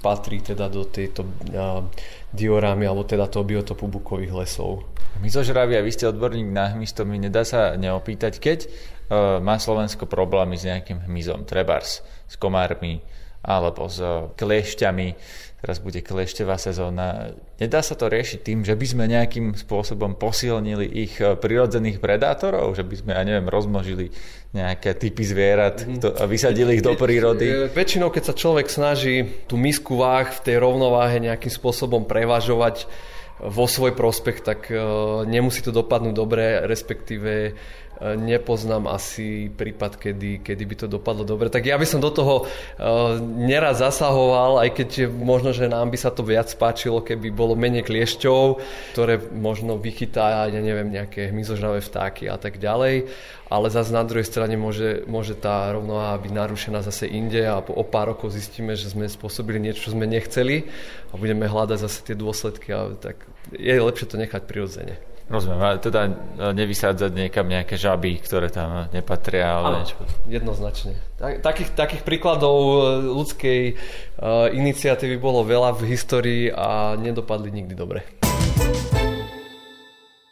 patrí 0.02 0.42
teda 0.42 0.66
do 0.66 0.83
tejto 0.87 1.23
uh, 1.26 1.87
diorámy, 2.35 2.90
alebo 2.90 3.07
teda 3.07 3.31
toho 3.31 3.47
biotopu 3.47 3.87
bukových 3.87 4.35
lesov. 4.35 4.87
Hmyzožravý, 5.23 5.78
a 5.78 5.87
vy 5.87 5.90
ste 5.95 6.11
odborník 6.11 6.50
na 6.50 6.75
hmyz, 6.75 6.90
to 6.90 7.07
mi 7.07 7.23
nedá 7.23 7.47
sa 7.47 7.75
neopýtať, 7.78 8.38
keď 8.38 8.59
uh, 8.66 8.71
má 9.38 9.59
Slovensko 9.62 10.07
problémy 10.11 10.59
s 10.59 10.66
nejakým 10.66 11.07
hmyzom, 11.07 11.47
trebars, 11.47 12.02
s 12.26 12.35
komármi, 12.38 13.02
alebo 13.47 13.87
s 13.87 14.03
kliešťami, 14.35 15.07
teraz 15.62 15.79
bude 15.79 16.03
kliešťová 16.03 16.59
sezóna. 16.59 17.31
Nedá 17.62 17.81
sa 17.81 17.95
to 17.95 18.11
riešiť 18.11 18.43
tým, 18.43 18.67
že 18.67 18.75
by 18.75 18.87
sme 18.87 19.05
nejakým 19.07 19.55
spôsobom 19.55 20.19
posilnili 20.19 20.85
ich 20.85 21.17
e, 21.23 21.38
prirodzených 21.38 22.03
predátorov, 22.03 22.75
že 22.75 22.83
by 22.83 22.95
sme, 22.99 23.11
ja 23.15 23.23
neviem, 23.23 23.47
rozmnožili 23.47 24.11
nejaké 24.50 24.99
typy 24.99 25.23
zvierat 25.23 25.87
mm. 25.87 26.19
a 26.19 26.26
vysadili 26.26 26.79
ich 26.79 26.85
do 26.85 26.99
prírody? 26.99 27.71
Väčšinou, 27.71 28.11
keď 28.11 28.23
sa 28.31 28.35
človek 28.35 28.67
snaží 28.67 29.47
tú 29.47 29.55
misku 29.55 29.95
váh 29.95 30.26
v 30.26 30.43
tej 30.43 30.57
rovnováhe 30.59 31.23
nejakým 31.23 31.55
spôsobom 31.55 32.05
prevažovať 32.05 32.91
vo 33.37 33.69
svoj 33.69 33.93
prospech, 33.93 34.41
tak 34.41 34.73
nemusí 35.29 35.61
to 35.61 35.69
dopadnúť 35.69 36.15
dobre, 36.17 36.65
respektíve 36.65 37.53
nepoznám 38.00 38.93
asi 38.93 39.49
prípad, 39.49 39.97
kedy, 39.97 40.45
kedy 40.45 40.65
by 40.69 40.75
to 40.76 40.87
dopadlo 40.87 41.25
dobre. 41.25 41.49
Tak 41.49 41.65
ja 41.65 41.81
by 41.81 41.87
som 41.88 42.05
do 42.05 42.12
toho 42.12 42.45
uh, 42.45 43.17
neraz 43.21 43.81
zasahoval, 43.81 44.61
aj 44.61 44.71
keď 44.76 44.91
možno, 45.09 45.57
že 45.57 45.71
nám 45.71 45.88
by 45.88 45.99
sa 45.99 46.12
to 46.12 46.21
viac 46.21 46.53
páčilo, 46.61 47.00
keby 47.00 47.33
bolo 47.33 47.57
menej 47.57 47.88
kliešťov, 47.88 48.61
ktoré 48.93 49.17
možno 49.33 49.81
vychytá, 49.81 50.49
ja 50.53 50.61
neviem, 50.61 50.93
nejaké 50.93 51.33
hmyzožravé 51.33 51.81
vtáky 51.81 52.29
a 52.29 52.37
tak 52.37 52.61
ďalej. 52.61 53.09
Ale 53.47 53.71
zase 53.71 53.95
na 53.95 54.03
druhej 54.03 54.26
strane 54.26 54.59
môže, 54.59 55.07
môže 55.07 55.38
tá 55.38 55.71
rovnováha 55.71 56.19
byť 56.19 56.33
narušená 56.35 56.83
zase 56.83 57.07
inde 57.07 57.47
a 57.47 57.62
po, 57.62 57.79
o 57.79 57.87
pár 57.87 58.12
rokov 58.12 58.35
zistíme, 58.35 58.75
že 58.75 58.91
sme 58.91 59.07
spôsobili 59.07 59.62
niečo, 59.62 59.87
čo 59.87 59.95
sme 59.95 60.03
nechceli 60.05 60.67
a 61.11 61.15
budeme 61.15 61.47
hľadať 61.47 61.79
zase 61.79 61.99
tie 62.03 62.19
dôsledky 62.19 62.75
a 62.75 62.91
tak 62.99 63.23
je 63.55 63.71
lepšie 63.71 64.11
to 64.11 64.19
nechať 64.19 64.43
prirodzene. 64.50 65.15
Rozumiem, 65.26 65.59
ale 65.59 65.83
teda 65.83 66.06
nevysádzať 66.54 67.11
niekam 67.11 67.50
nejaké 67.50 67.75
žaby, 67.75 68.23
ktoré 68.23 68.47
tam 68.47 68.87
nepatria, 68.95 69.59
ale 69.59 69.83
niečo. 69.83 69.99
jednoznačne. 70.30 70.95
Takých, 71.18 71.75
takých 71.75 72.06
príkladov 72.06 72.54
e, 72.62 72.78
ľudskej 73.11 73.61
uh, 73.75 74.47
iniciatívy 74.54 75.18
bolo 75.18 75.42
veľa 75.42 75.75
v 75.75 75.90
histórii 75.90 76.47
a 76.47 76.95
nedopadli 76.95 77.50
nikdy 77.50 77.75
dobre. 77.75 78.06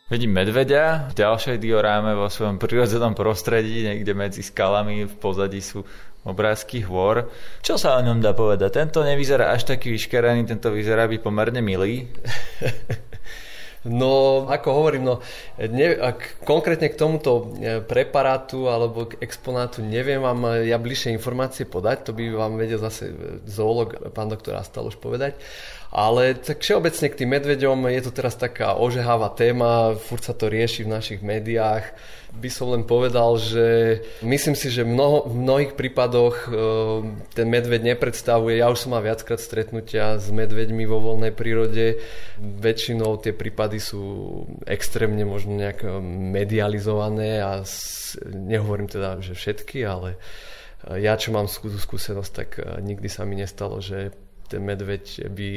Vidím 0.06 0.30
medveďa 0.30 1.10
v 1.10 1.12
ďalšej 1.18 1.58
dioráme 1.58 2.14
vo 2.14 2.30
svojom 2.30 2.62
prírodzenom 2.62 3.18
prostredí, 3.18 3.82
niekde 3.82 4.14
medzi 4.14 4.46
skalami, 4.46 5.10
v 5.10 5.14
pozadí 5.18 5.58
sú 5.58 5.82
obrázky 6.22 6.86
hôr. 6.86 7.28
Čo 7.66 7.76
sa 7.76 7.98
o 7.98 8.04
ňom 8.04 8.22
dá 8.22 8.30
povedať? 8.30 8.78
Tento 8.78 9.02
nevyzerá 9.02 9.50
až 9.50 9.68
taký 9.68 9.90
vyškerený, 9.90 10.46
tento 10.48 10.70
vyzerá 10.70 11.10
byť 11.10 11.20
pomerne 11.20 11.58
milý. 11.58 12.06
No, 13.84 14.48
ako 14.48 14.68
hovorím, 14.80 15.04
no, 15.04 15.14
ne, 15.60 15.92
ak 15.92 16.40
konkrétne 16.48 16.88
k 16.88 16.96
tomuto 16.96 17.52
e, 17.60 17.84
preparátu 17.84 18.72
alebo 18.72 19.12
k 19.12 19.20
exponátu 19.20 19.84
neviem 19.84 20.24
vám 20.24 20.56
e, 20.56 20.72
ja 20.72 20.80
bližšie 20.80 21.12
informácie 21.12 21.68
podať, 21.68 22.08
to 22.08 22.16
by 22.16 22.32
vám 22.32 22.56
vedel 22.56 22.80
zase 22.80 23.12
e, 23.12 23.44
zoolog, 23.44 23.92
pán 24.16 24.32
doktor 24.32 24.56
Astal 24.56 24.88
už 24.88 24.96
povedať. 24.96 25.36
Ale 25.94 26.34
tak 26.34 26.58
všeobecne 26.58 27.06
k 27.06 27.18
tým 27.22 27.30
medveďom 27.38 27.86
je 27.86 28.02
to 28.02 28.10
teraz 28.10 28.34
taká 28.34 28.74
ožehavá 28.74 29.30
téma, 29.30 29.94
furt 29.94 30.26
sa 30.26 30.34
to 30.34 30.50
rieši 30.50 30.82
v 30.82 30.90
našich 30.90 31.20
médiách. 31.22 31.86
By 32.34 32.50
som 32.50 32.74
len 32.74 32.82
povedal, 32.82 33.38
že 33.38 34.02
myslím 34.26 34.58
si, 34.58 34.74
že 34.74 34.82
mnoho, 34.82 35.22
v 35.30 35.38
mnohých 35.38 35.78
prípadoch 35.78 36.34
e, 36.34 36.48
ten 37.30 37.46
medveď 37.46 37.94
nepredstavuje, 37.94 38.58
ja 38.58 38.74
už 38.74 38.82
som 38.82 38.98
mal 38.98 39.06
viackrát 39.06 39.38
stretnutia 39.38 40.18
s 40.18 40.34
medveďmi 40.34 40.82
vo 40.82 40.98
voľnej 40.98 41.30
prírode, 41.30 42.02
väčšinou 42.42 43.22
tie 43.22 43.30
prípady 43.30 43.73
sú 43.78 44.02
extrémne 44.66 45.22
možno 45.22 45.54
nejak 45.54 45.86
medializované 46.02 47.40
a 47.40 47.62
s, 47.62 48.14
nehovorím 48.24 48.88
teda, 48.90 49.22
že 49.22 49.34
všetky, 49.38 49.84
ale 49.86 50.18
ja 50.92 51.16
čo 51.16 51.32
mám 51.32 51.48
skúsenosť, 51.48 52.32
tak 52.32 52.48
e, 52.60 52.62
nikdy 52.84 53.08
sa 53.08 53.24
mi 53.24 53.40
nestalo, 53.40 53.80
že 53.80 54.12
ten 54.48 54.62
medveď 54.62 55.28
by 55.32 55.50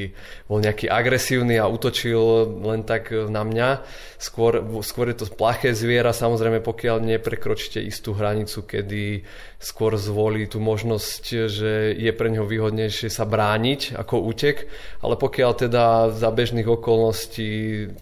bol 0.48 0.64
nejaký 0.64 0.88
agresívny 0.88 1.60
a 1.60 1.70
útočil 1.70 2.20
len 2.64 2.88
tak 2.88 3.12
na 3.12 3.44
mňa. 3.44 3.70
Skôr, 4.18 4.64
skôr 4.82 5.12
je 5.14 5.22
to 5.22 5.26
plaché 5.30 5.76
zviera, 5.76 6.16
samozrejme 6.16 6.64
pokiaľ 6.64 7.04
neprekročíte 7.04 7.84
istú 7.84 8.18
hranicu, 8.18 8.66
kedy 8.66 9.28
skôr 9.62 9.98
zvolí 9.98 10.46
tú 10.50 10.58
možnosť, 10.62 11.24
že 11.50 11.94
je 11.94 12.12
pre 12.14 12.30
neho 12.30 12.46
výhodnejšie 12.46 13.10
sa 13.10 13.26
brániť 13.26 13.98
ako 13.98 14.16
útek, 14.26 14.70
ale 15.02 15.18
pokiaľ 15.18 15.52
teda 15.68 15.86
za 16.14 16.30
bežných 16.34 16.66
okolností 16.66 17.50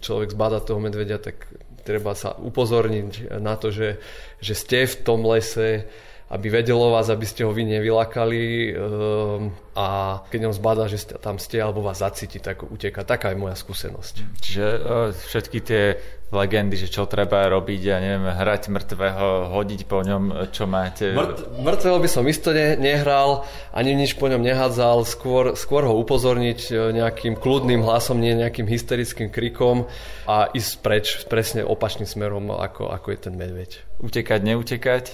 človek 0.00 0.32
zbada 0.32 0.60
toho 0.60 0.80
medveďa, 0.80 1.18
tak 1.20 1.48
treba 1.86 2.18
sa 2.18 2.34
upozorniť 2.34 3.38
na 3.38 3.54
to, 3.54 3.70
že, 3.70 4.02
že 4.42 4.54
ste 4.58 4.90
v 4.90 4.96
tom 5.06 5.22
lese, 5.22 5.86
aby 6.26 6.50
vedelo 6.50 6.90
vás, 6.90 7.06
aby 7.06 7.22
ste 7.22 7.46
ho 7.46 7.54
vy 7.54 7.62
nevylakali 7.62 8.74
um, 8.74 9.54
a 9.76 9.86
keď 10.32 10.48
on 10.48 10.54
zbada, 10.56 10.88
že 10.88 11.04
tam 11.20 11.36
ste 11.36 11.60
alebo 11.60 11.84
vás 11.84 12.00
zacíti, 12.00 12.40
tak 12.40 12.64
uteká. 12.64 13.04
Taká 13.04 13.36
je 13.36 13.38
moja 13.38 13.52
skúsenosť. 13.52 14.40
Čiže 14.40 14.64
uh, 14.64 15.12
všetky 15.12 15.58
tie 15.60 16.00
legendy, 16.34 16.74
že 16.74 16.90
čo 16.90 17.06
treba 17.06 17.46
robiť, 17.46 17.80
ja 17.86 18.02
neviem, 18.02 18.26
hrať 18.26 18.66
mŕtvého, 18.74 19.54
hodiť 19.54 19.80
po 19.86 20.02
ňom, 20.02 20.50
čo 20.50 20.66
máte. 20.66 21.14
Mŕt, 21.14 21.62
mŕtvého 21.62 21.98
by 22.02 22.08
som 22.10 22.26
isto 22.26 22.50
ne, 22.50 22.74
nehral, 22.74 23.46
ani 23.70 23.94
nič 23.94 24.18
po 24.18 24.26
ňom 24.26 24.42
nehádzal, 24.42 25.06
skôr, 25.06 25.54
skôr 25.54 25.86
ho 25.86 25.94
upozorniť 26.02 26.60
e, 26.66 26.72
nejakým 26.98 27.38
kľudným 27.38 27.86
hlasom, 27.86 28.18
nie 28.18 28.34
nejakým 28.34 28.66
hysterickým 28.66 29.30
krikom 29.30 29.86
a 30.26 30.50
ísť 30.50 30.72
preč 30.82 31.06
presne 31.30 31.62
opačným 31.62 32.10
smerom, 32.10 32.50
ako, 32.50 32.90
ako 32.90 33.14
je 33.14 33.18
ten 33.22 33.34
medveď. 33.38 33.86
Utekať, 33.96 34.40
neutekať? 34.44 35.04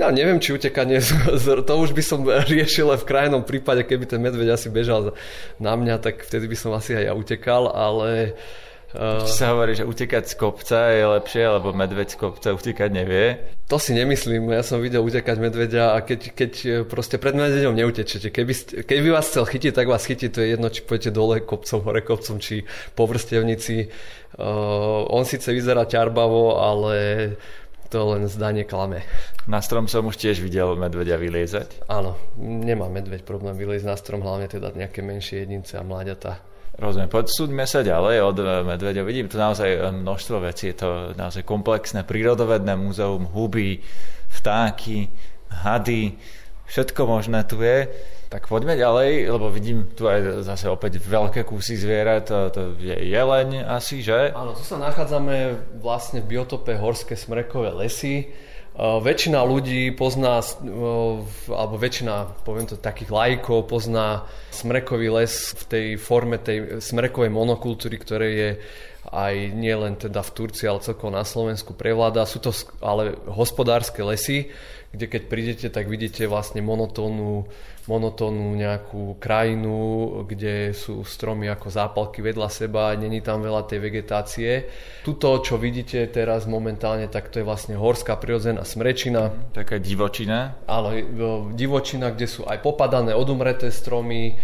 Ja 0.00 0.08
neviem, 0.14 0.38
či 0.38 0.54
utekať, 0.54 0.86
nie, 0.86 1.02
to 1.68 1.74
už 1.74 1.90
by 1.98 2.02
som 2.06 2.22
riešil 2.24 2.94
v 2.94 3.04
krajnom 3.04 3.42
prípade, 3.42 3.82
keby 3.94 4.10
ten 4.10 4.18
medveď 4.18 4.58
asi 4.58 4.68
bežal 4.74 5.14
na 5.62 5.78
mňa, 5.78 6.02
tak 6.02 6.26
vtedy 6.26 6.50
by 6.50 6.56
som 6.58 6.74
asi 6.74 6.98
aj 6.98 7.04
ja 7.06 7.12
utekal, 7.14 7.70
ale 7.70 8.34
Uh, 8.94 9.26
Či 9.26 9.42
sa 9.42 9.50
hovorí, 9.50 9.74
že 9.74 9.82
utekať 9.82 10.22
z 10.30 10.34
kopca 10.38 10.86
je 10.94 11.02
lepšie, 11.02 11.42
lebo 11.50 11.74
medveď 11.74 12.14
z 12.14 12.16
kopca 12.22 12.54
utekať 12.54 12.94
nevie? 12.94 13.42
To 13.66 13.74
si 13.74 13.90
nemyslím. 13.90 14.54
Ja 14.54 14.62
som 14.62 14.78
videl 14.78 15.02
utekať 15.02 15.34
medveďa 15.42 15.98
a 15.98 15.98
keď, 15.98 16.20
keď 16.30 16.52
e, 16.62 16.70
proste 16.86 17.18
pred 17.18 17.34
medveďom 17.34 17.74
neutečete. 17.74 18.30
Keby, 18.30 18.86
keby 18.86 19.08
vás 19.10 19.34
chcel 19.34 19.50
chytiť, 19.50 19.74
tak 19.74 19.90
vás 19.90 20.06
chytí. 20.06 20.30
To 20.30 20.38
je 20.38 20.54
jedno, 20.54 20.70
či 20.70 20.86
pôjdete 20.86 21.10
dole 21.10 21.42
kopcom, 21.42 21.82
hore 21.82 22.06
kopcom, 22.06 22.38
či 22.38 22.62
po 22.94 23.10
vrstevnici. 23.10 23.90
Uh, 24.38 25.02
on 25.10 25.26
síce 25.26 25.50
vyzerá 25.50 25.90
ťarbavo, 25.90 26.62
ale 26.62 26.94
to 27.88 28.16
len 28.16 28.28
zdanie 28.28 28.64
klame. 28.64 29.04
Na 29.44 29.60
strom 29.60 29.86
som 29.86 30.06
už 30.08 30.16
tiež 30.16 30.40
videl 30.40 30.76
medveďa 30.76 31.16
vyliezať. 31.20 31.68
Áno, 31.88 32.16
nemá 32.40 32.88
medveď 32.88 33.24
problém 33.24 33.54
vyliezť 33.54 33.86
na 33.86 33.96
strom, 33.96 34.24
hlavne 34.24 34.48
teda 34.48 34.72
nejaké 34.72 35.04
menšie 35.04 35.44
jedince 35.44 35.76
a 35.76 35.84
mláďata. 35.84 36.40
Rozumiem. 36.74 37.06
Podsúďme 37.06 37.70
sa 37.70 37.86
ďalej 37.86 38.16
od 38.18 38.36
eh, 38.42 38.46
medveďa. 38.66 39.06
Vidím 39.06 39.30
tu 39.30 39.38
naozaj 39.38 39.70
eh, 39.70 39.80
množstvo 39.94 40.42
vecí. 40.42 40.74
Je 40.74 40.76
to 40.82 40.90
naozaj 41.14 41.46
komplexné 41.46 42.02
prírodovedné 42.02 42.74
múzeum, 42.74 43.30
huby, 43.30 43.78
vtáky, 44.42 45.06
hady, 45.62 46.18
všetko 46.68 47.00
možné 47.06 47.44
tu 47.44 47.60
je. 47.60 47.88
Tak 48.32 48.50
poďme 48.50 48.74
ďalej, 48.74 49.30
lebo 49.30 49.46
vidím 49.46 49.94
tu 49.94 50.10
aj 50.10 50.42
zase 50.42 50.66
opäť 50.66 50.98
veľké 50.98 51.46
kusy 51.46 51.78
zvierat. 51.78 52.26
To, 52.26 52.50
to 52.50 52.60
je 52.82 52.96
jeleň 53.06 53.62
asi, 53.62 54.02
že? 54.02 54.34
Áno, 54.34 54.58
tu 54.58 54.66
sa 54.66 54.80
nachádzame 54.80 55.54
vlastne 55.78 56.18
v 56.18 56.34
biotope 56.34 56.74
Horské 56.74 57.14
smrekové 57.14 57.70
lesy 57.74 58.34
Uh, 58.74 58.98
väčšina 58.98 59.38
ľudí 59.46 59.94
pozná, 59.94 60.42
uh, 60.42 61.22
alebo 61.46 61.78
väčšina, 61.78 62.42
poviem 62.42 62.66
to, 62.66 62.74
takých 62.74 63.06
lajkov 63.14 63.70
pozná 63.70 64.26
smrekový 64.50 65.14
les 65.14 65.54
v 65.54 65.62
tej 65.70 65.86
forme 65.94 66.42
tej 66.42 66.82
smrekovej 66.82 67.30
monokultúry, 67.30 67.94
ktoré 68.02 68.28
je 68.34 68.50
aj 69.10 69.34
nielen 69.52 70.00
teda 70.00 70.24
v 70.24 70.30
Turcii, 70.32 70.66
ale 70.68 70.84
celkovo 70.84 71.12
na 71.12 71.26
Slovensku 71.26 71.76
prevláda. 71.76 72.28
Sú 72.28 72.40
to 72.40 72.54
ale 72.80 73.16
hospodárske 73.28 74.00
lesy, 74.00 74.48
kde 74.94 75.10
keď 75.10 75.22
prídete, 75.26 75.66
tak 75.68 75.90
vidíte 75.90 76.30
vlastne 76.30 76.62
monotónnu 76.62 77.50
monotónnu 77.84 78.56
nejakú 78.56 79.20
krajinu, 79.20 79.76
kde 80.24 80.72
sú 80.72 81.04
stromy 81.04 81.52
ako 81.52 81.68
zápalky 81.68 82.24
vedľa 82.24 82.48
seba, 82.48 82.96
není 82.96 83.20
tam 83.20 83.44
veľa 83.44 83.68
tej 83.68 83.78
vegetácie. 83.80 84.50
Tuto, 85.04 85.44
čo 85.44 85.60
vidíte 85.60 86.08
teraz 86.08 86.48
momentálne, 86.48 87.12
tak 87.12 87.28
to 87.28 87.44
je 87.44 87.48
vlastne 87.48 87.76
horská 87.76 88.16
prirodzená 88.16 88.64
smrečina. 88.64 89.52
Taká 89.52 89.76
divočina? 89.76 90.56
Áno, 90.64 90.96
divočina, 91.52 92.08
kde 92.08 92.24
sú 92.24 92.48
aj 92.48 92.64
popadané, 92.64 93.12
odumreté 93.12 93.68
stromy, 93.68 94.40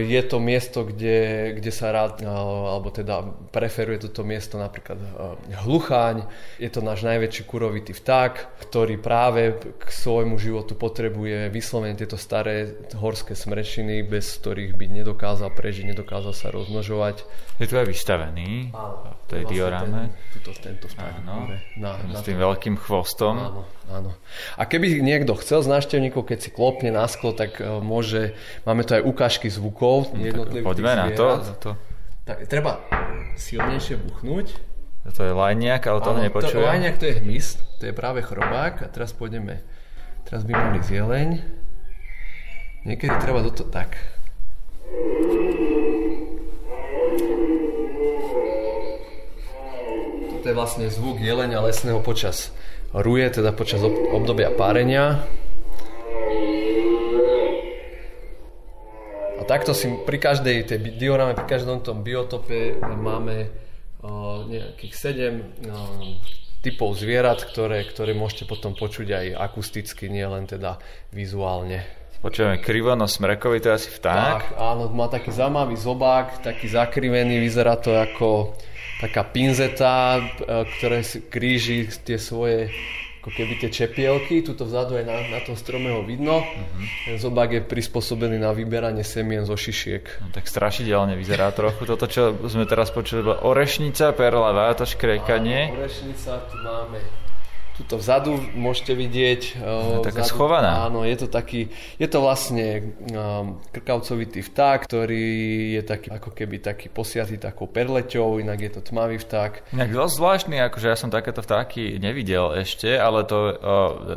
je 0.00 0.22
to 0.24 0.40
miesto, 0.40 0.80
kde, 0.88 1.52
kde 1.60 1.72
sa 1.72 1.92
rád, 1.92 2.24
eh, 2.24 2.28
alebo 2.28 2.88
teda 2.88 3.20
preferuje 3.52 4.08
toto 4.08 4.24
miesto 4.24 4.56
napríklad 4.56 4.96
eh, 4.96 5.60
hlucháň. 5.60 6.24
Je 6.56 6.72
to 6.72 6.80
náš 6.80 7.04
najväčší 7.04 7.44
kurovitý 7.44 7.92
vták, 7.92 8.64
ktorý 8.64 8.96
práve 8.96 9.60
k 9.76 9.84
svojmu 9.92 10.40
životu 10.40 10.72
potrebuje 10.72 11.52
vyslovene 11.52 11.92
tieto 11.92 12.16
staré 12.16 12.80
horské 12.96 13.36
smrečiny, 13.36 14.00
bez 14.08 14.40
ktorých 14.40 14.72
by 14.72 14.86
nedokázal 15.04 15.52
prežiť, 15.52 15.92
nedokázal 15.92 16.32
sa 16.32 16.48
rozmnožovať. 16.48 17.20
Je 17.60 17.68
tu 17.68 17.76
aj 17.76 17.84
vystavený 17.84 18.72
Áno, 18.72 19.12
v 19.12 19.24
tej 19.28 19.42
vlastne 19.44 19.52
diorame. 19.52 20.00
Ten, 20.08 20.40
tuto, 20.40 20.50
tento 20.56 20.86
vták. 20.88 21.12
Áno, 21.28 21.52
na, 21.76 21.90
na 22.08 22.16
s 22.16 22.24
tým 22.24 22.40
veľkým 22.40 22.80
chvostom. 22.80 23.36
Áno, 23.36 23.68
áno. 23.90 24.14
A 24.54 24.62
keby 24.68 25.02
niekto 25.02 25.34
chcel 25.40 25.64
z 25.64 25.72
návštevníkov, 25.72 26.28
keď 26.28 26.38
si 26.44 26.50
klopne 26.54 26.94
na 26.94 27.08
sklo, 27.10 27.34
tak 27.34 27.58
môže, 27.62 28.36
máme 28.62 28.86
tu 28.86 28.94
aj 28.94 29.02
ukážky 29.02 29.50
zvukov 29.50 30.12
jednotlivých 30.14 30.66
Poďme 30.66 30.92
na 30.94 31.06
to, 31.10 31.28
na 31.42 31.56
to. 31.58 31.70
Tak 32.22 32.46
treba 32.46 32.78
silnejšie 33.34 33.98
buchnúť. 33.98 34.54
To 35.02 35.26
je 35.26 35.34
lajniak, 35.34 35.82
ale 35.90 35.98
to 35.98 36.10
nepočujem. 36.14 36.62
To 36.62 36.70
lajniak 36.70 36.96
to 37.02 37.10
je 37.10 37.18
hmyz, 37.18 37.58
to 37.82 37.90
je 37.90 37.94
práve 37.94 38.22
chrobák 38.22 38.86
a 38.86 38.86
teraz 38.86 39.10
pôjdeme, 39.10 39.58
teraz 40.30 40.46
by 40.46 40.54
mali 40.54 40.78
zieleň. 40.78 41.42
Niekedy 42.86 43.14
treba 43.18 43.42
do 43.42 43.50
toho, 43.50 43.66
tak. 43.66 43.98
Toto 50.30 50.46
je 50.46 50.54
vlastne 50.54 50.86
zvuk 50.86 51.18
jelenia 51.18 51.58
lesného 51.62 51.98
počas 52.02 52.54
ruje, 52.92 53.26
teda 53.32 53.56
počas 53.56 53.80
obdobia 53.84 54.52
párenia. 54.52 55.24
A 59.40 59.42
takto 59.48 59.74
si 59.74 59.90
pri 60.06 60.22
každej 60.22 60.56
tej 60.70 60.78
diorame, 61.00 61.34
pri 61.34 61.48
každom 61.50 61.82
tom 61.82 62.06
biotope 62.06 62.78
máme 62.78 63.50
uh, 64.04 64.46
nejakých 64.46 64.94
7 64.94 65.34
uh, 65.34 65.82
typov 66.62 66.94
zvierat, 66.94 67.42
ktoré, 67.42 67.82
ktoré 67.82 68.14
môžete 68.14 68.46
potom 68.46 68.78
počuť 68.78 69.08
aj 69.10 69.26
akusticky, 69.34 70.06
nie 70.06 70.22
len 70.22 70.46
teda 70.46 70.78
vizuálne. 71.10 71.82
Počujeme 72.22 72.62
krivono 72.62 73.10
smrekový, 73.10 73.58
to 73.58 73.74
je 73.74 73.78
asi 73.82 73.90
vták. 73.98 74.54
Tak, 74.54 74.62
áno, 74.62 74.86
má 74.94 75.10
taký 75.10 75.34
zaujímavý 75.34 75.74
zobák, 75.74 76.38
taký 76.38 76.70
zakrivený, 76.70 77.42
vyzerá 77.42 77.74
to 77.82 77.98
ako 77.98 78.54
taká 79.02 79.26
pinzeta, 79.26 80.22
e, 80.22 80.22
ktoré 80.78 81.02
kríži 81.26 81.90
tie 82.06 82.22
svoje 82.22 82.70
ako 83.22 83.30
keby 83.38 83.54
tie 83.62 83.70
čepielky, 83.70 84.42
tuto 84.42 84.66
vzadu 84.66 84.98
aj 84.98 85.06
na, 85.06 85.14
na 85.30 85.38
tom 85.46 85.54
strome 85.54 85.94
ho 85.94 86.02
vidno. 86.02 86.42
Uh-huh. 86.42 87.06
Ten 87.06 87.22
zobák 87.22 87.54
je 87.54 87.62
prispôsobený 87.62 88.42
na 88.42 88.50
vyberanie 88.50 89.06
semien 89.06 89.46
zo 89.46 89.54
šišiek. 89.54 90.26
No, 90.26 90.34
tak 90.34 90.50
strašidelne 90.50 91.14
vyzerá 91.14 91.54
trochu. 91.54 91.86
Toto, 91.86 92.10
čo 92.10 92.34
sme 92.50 92.66
teraz 92.66 92.90
počuli, 92.90 93.22
bola 93.22 93.46
orešnica, 93.46 94.10
perla, 94.18 94.50
váta, 94.50 94.82
škrekanie. 94.82 95.70
orešnica, 95.70 96.50
tu 96.50 96.56
máme 96.66 97.21
Tuto 97.72 97.96
vzadu 97.96 98.36
môžete 98.52 98.92
vidieť. 98.92 99.42
Je 99.56 99.96
taká 100.04 100.28
vzadu, 100.28 100.32
schovaná. 100.36 100.84
Áno, 100.84 101.08
je 101.08 101.16
to 101.16 101.28
taký, 101.32 101.72
je 101.96 102.04
to 102.04 102.20
vlastne 102.20 102.92
um, 103.08 103.56
krkavcovitý 103.72 104.44
vták, 104.44 104.84
ktorý 104.84 105.24
je 105.80 105.82
taký, 105.82 106.12
ako 106.12 106.36
keby 106.36 106.60
taký 106.60 106.92
posiatý 106.92 107.40
takou 107.40 107.64
perleťou, 107.72 108.44
inak 108.44 108.60
je 108.60 108.70
to 108.76 108.80
tmavý 108.84 109.16
vták. 109.16 109.72
Inak 109.72 109.88
dosť 109.88 110.14
zvláštny, 110.20 110.56
akože 110.68 110.86
ja 110.92 110.96
som 111.00 111.08
takéto 111.08 111.40
vtáky 111.40 111.96
nevidel 111.96 112.52
ešte, 112.60 112.92
ale 112.92 113.24
to 113.24 113.56
uh, 113.56 113.56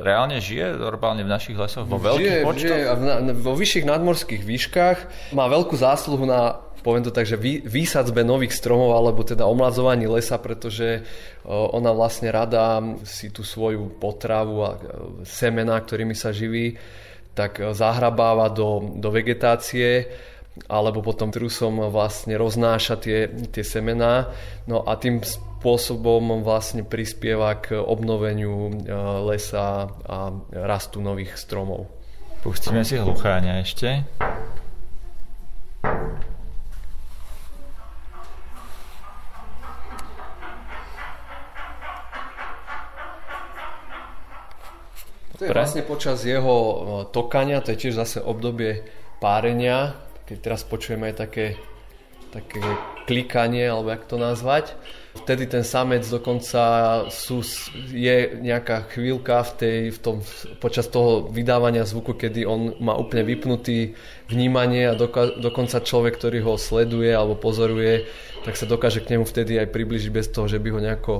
reálne 0.03 0.43
žije 0.43 0.75
normálne 0.75 1.23
v 1.23 1.31
našich 1.31 1.55
lesoch 1.55 1.87
vo 1.87 1.95
veľkých 1.95 2.43
žije, 2.43 2.43
počtoch? 2.43 2.75
Žije 2.75 2.91
a 2.91 2.93
v, 2.99 3.01
na, 3.07 3.15
vo 3.31 3.55
vyšších 3.55 3.87
nadmorských 3.87 4.43
výškach. 4.43 4.97
Má 5.31 5.47
veľkú 5.47 5.79
zásluhu 5.79 6.27
na 6.27 6.64
poviem 6.83 7.05
to 7.05 7.13
tak, 7.13 7.29
že 7.29 7.39
vy, 7.39 7.63
výsadzbe 7.63 8.25
nových 8.25 8.57
stromov 8.57 8.97
alebo 8.97 9.23
teda 9.23 9.47
omladzovaní 9.47 10.09
lesa, 10.09 10.41
pretože 10.41 11.05
ona 11.47 11.93
vlastne 11.93 12.33
rada 12.33 12.81
si 13.05 13.29
tú 13.29 13.45
svoju 13.45 14.01
potravu 14.01 14.55
a 14.65 14.71
semena, 15.23 15.77
ktorými 15.77 16.17
sa 16.17 16.33
živí, 16.33 16.75
tak 17.35 17.59
zahrabáva 17.75 18.47
do, 18.49 18.95
do 18.99 19.11
vegetácie 19.11 20.07
alebo 20.71 21.03
potom 21.03 21.35
trusom 21.35 21.91
vlastne 21.91 22.39
roznáša 22.39 22.95
tie, 22.95 23.27
tie 23.27 23.63
semená. 23.63 24.31
No 24.71 24.87
a 24.87 24.95
tým 24.95 25.19
spôsobom 25.19 26.45
vlastne 26.47 26.87
prispieva 26.87 27.59
k 27.59 27.75
obnoveniu 27.75 28.71
lesa 29.27 29.91
a 30.07 30.31
rastu 30.55 31.03
nových 31.03 31.35
stromov. 31.35 31.91
Pustíme 32.39 32.87
si 32.87 32.95
hlucháňa 32.95 33.53
ešte. 33.65 34.05
To 45.35 45.43
je 45.43 45.51
vlastne 45.51 45.83
počas 45.83 46.23
jeho 46.23 46.55
tokania, 47.11 47.59
to 47.59 47.75
je 47.75 47.81
tiež 47.87 47.95
zase 47.99 48.23
obdobie 48.23 48.87
párenia, 49.19 49.95
keď 50.23 50.37
teraz 50.41 50.61
počujeme 50.63 51.11
aj 51.11 51.15
také, 51.27 51.59
také 52.31 52.63
klikanie, 53.05 53.69
alebo 53.69 53.93
jak 53.93 54.03
to 54.09 54.17
nazvať. 54.17 54.73
Vtedy 55.15 55.47
ten 55.47 55.63
samec 55.63 56.03
dokonca 56.11 56.61
sú, 57.07 57.39
je 57.87 58.35
nejaká 58.35 58.91
chvíľka 58.91 59.47
v 59.47 59.51
tej, 59.55 59.79
v 59.95 59.99
tom, 60.03 60.15
počas 60.59 60.91
toho 60.91 61.31
vydávania 61.31 61.87
zvuku, 61.87 62.19
kedy 62.19 62.43
on 62.43 62.75
má 62.83 62.99
úplne 62.99 63.23
vypnutý 63.23 63.95
vnímanie 64.27 64.91
a 64.91 64.99
doka, 64.99 65.39
dokonca 65.39 65.79
človek, 65.79 66.19
ktorý 66.19 66.43
ho 66.43 66.59
sleduje 66.59 67.15
alebo 67.15 67.39
pozoruje, 67.39 68.11
tak 68.43 68.59
sa 68.59 68.67
dokáže 68.67 69.07
k 69.07 69.15
nemu 69.15 69.23
vtedy 69.23 69.55
aj 69.55 69.71
približiť 69.71 70.11
bez 70.11 70.27
toho, 70.35 70.51
že 70.51 70.59
by 70.59 70.69
ho 70.75 70.83
nejako 70.83 71.13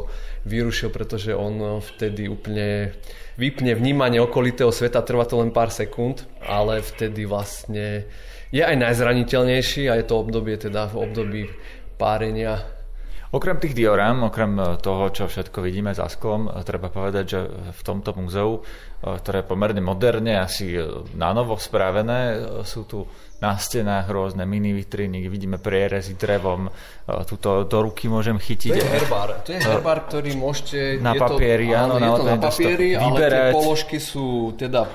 vyrušil, 0.44 0.92
pretože 0.92 1.32
on 1.32 1.80
vtedy 1.80 2.28
úplne 2.28 2.92
vypne 3.40 3.80
vnímanie 3.80 4.20
okolitého 4.20 4.76
sveta, 4.76 5.08
trvá 5.08 5.24
to 5.24 5.40
len 5.40 5.56
pár 5.56 5.72
sekúnd, 5.72 6.28
ale 6.44 6.84
vtedy 6.84 7.24
vlastne 7.24 8.08
je 8.56 8.64
aj 8.64 8.76
najzraniteľnejší 8.80 9.92
a 9.92 10.00
je 10.00 10.06
to 10.08 10.16
obdobie 10.16 10.56
teda 10.56 10.88
v 10.88 10.96
období 10.96 11.44
párenia. 12.00 12.75
Okrem 13.36 13.60
tých 13.60 13.76
diorám, 13.76 14.32
okrem 14.32 14.80
toho, 14.80 15.12
čo 15.12 15.28
všetko 15.28 15.60
vidíme 15.60 15.92
za 15.92 16.08
sklom, 16.08 16.48
treba 16.64 16.88
povedať, 16.88 17.26
že 17.28 17.40
v 17.76 17.82
tomto 17.84 18.16
múzeu, 18.16 18.64
ktoré 19.04 19.44
je 19.44 19.50
pomerne 19.52 19.84
moderne, 19.84 20.40
asi 20.40 20.80
na 21.20 21.36
novo 21.36 21.60
spravené, 21.60 22.40
sú 22.64 22.88
tu 22.88 23.04
na 23.44 23.60
stenách 23.60 24.08
rôzne 24.08 24.48
mini 24.48 24.72
vitriny, 24.72 25.28
vidíme 25.28 25.60
prierezy 25.60 26.16
drevom, 26.16 26.72
tuto 27.28 27.68
do 27.68 27.84
ruky 27.84 28.08
môžem 28.08 28.40
chytiť. 28.40 28.72
To 28.72 28.80
je 28.80 28.88
herbár, 29.04 29.30
to 29.44 29.50
je 29.52 29.60
herbár, 29.60 30.08
ktorý 30.08 30.32
môžete... 30.40 31.04
Na 31.04 31.12
papieri, 31.20 31.76
áno, 31.76 32.00
je 32.00 32.10
to 32.16 32.24
na 32.24 32.40
papieri, 32.40 32.96
ale 32.96 33.20
tie 33.20 33.52
položky 33.52 34.00
sú 34.00 34.56
teda, 34.56 34.88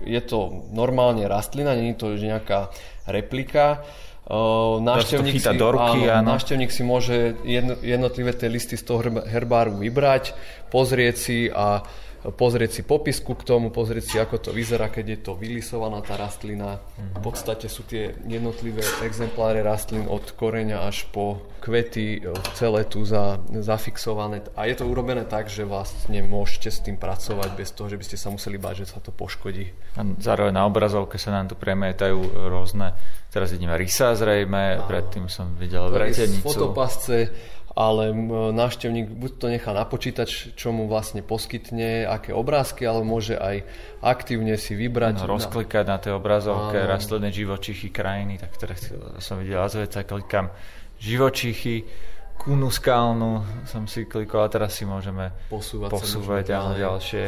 je 0.00 0.20
to 0.24 0.64
normálne 0.72 1.28
rastlina, 1.28 1.76
je 1.76 2.00
to 2.00 2.16
nejaká 2.16 2.72
replika. 3.12 3.84
Návštevník 4.30 5.42
si, 5.42 5.58
do 5.58 5.68
ruky, 5.74 6.06
áno, 6.06 6.38
návštevník 6.38 6.70
si 6.70 6.86
môže 6.86 7.34
jednotlivé 7.82 8.30
tie 8.30 8.46
listy 8.46 8.78
z 8.78 8.86
toho 8.86 9.02
herbáru 9.26 9.82
vybrať, 9.82 10.38
pozrieť 10.70 11.16
si 11.18 11.38
a 11.50 11.82
pozrieť 12.30 12.70
si 12.70 12.82
popisku 12.86 13.34
k 13.34 13.42
tomu, 13.42 13.74
pozrieť 13.74 14.04
si, 14.06 14.16
ako 14.22 14.38
to 14.38 14.50
vyzerá, 14.54 14.94
keď 14.94 15.06
je 15.10 15.18
to 15.26 15.32
vylisovaná 15.34 15.98
tá 16.06 16.14
rastlina. 16.14 16.78
V 17.18 17.20
podstate 17.20 17.66
sú 17.66 17.82
tie 17.82 18.14
jednotlivé 18.30 18.86
exempláre 19.02 19.58
rastlín 19.58 20.06
od 20.06 20.22
koreňa 20.38 20.86
až 20.86 21.10
po 21.10 21.42
kvety 21.58 22.22
e, 22.22 22.30
celé 22.54 22.86
tu 22.86 23.02
za, 23.02 23.42
zafixované. 23.50 24.46
A 24.54 24.70
je 24.70 24.78
to 24.78 24.86
urobené 24.86 25.26
tak, 25.26 25.50
že 25.50 25.66
vlastne 25.66 26.22
môžete 26.22 26.70
s 26.70 26.78
tým 26.78 26.94
pracovať 26.94 27.58
bez 27.58 27.74
toho, 27.74 27.90
že 27.90 27.98
by 27.98 28.04
ste 28.06 28.14
sa 28.14 28.30
museli 28.30 28.54
báť, 28.54 28.86
že 28.86 28.94
sa 28.94 28.98
to 29.02 29.10
poškodí. 29.10 29.74
A 29.98 30.06
zároveň 30.22 30.54
na 30.54 30.62
obrazovke 30.70 31.18
sa 31.18 31.34
nám 31.34 31.50
tu 31.50 31.58
premietajú 31.58 32.46
rôzne, 32.46 32.94
teraz 33.32 33.48
vidíme 33.48 33.72
rysa 33.80 34.12
zrejme, 34.12 34.84
predtým 34.84 35.26
som 35.32 35.56
videl 35.56 35.88
vretenicu. 35.88 36.44
Fotopasce, 36.44 37.32
ale 37.72 38.12
návštevník 38.52 39.08
buď 39.08 39.30
to 39.40 39.46
nechá 39.48 39.72
na 39.72 39.88
počítač, 39.88 40.52
čo 40.52 40.76
mu 40.76 40.84
vlastne 40.84 41.24
poskytne, 41.24 42.04
aké 42.04 42.36
obrázky, 42.36 42.84
ale 42.84 43.00
môže 43.00 43.40
aj 43.40 43.64
aktívne 44.04 44.60
si 44.60 44.76
vybrať. 44.76 45.24
No, 45.24 45.40
rozklikať 45.40 45.84
na 45.88 45.96
tej 45.96 46.12
obrazovke 46.20 46.76
áno. 46.76 46.92
rastlinné 46.92 47.32
živočichy 47.32 47.88
krajiny, 47.88 48.36
tak 48.36 48.52
teraz 48.60 48.92
som 49.24 49.40
videl 49.40 49.64
Azveca, 49.64 50.04
klikám 50.04 50.52
živočichy, 51.00 51.88
kúnu 52.36 52.68
skalnu 52.68 53.64
som 53.64 53.88
si 53.88 54.04
klikol 54.04 54.44
a 54.44 54.52
teraz 54.52 54.76
si 54.76 54.84
môžeme 54.84 55.32
posúvať, 55.48 55.88
posúvať 55.88 56.44
áno, 56.52 56.76
ďalšie, 56.76 57.24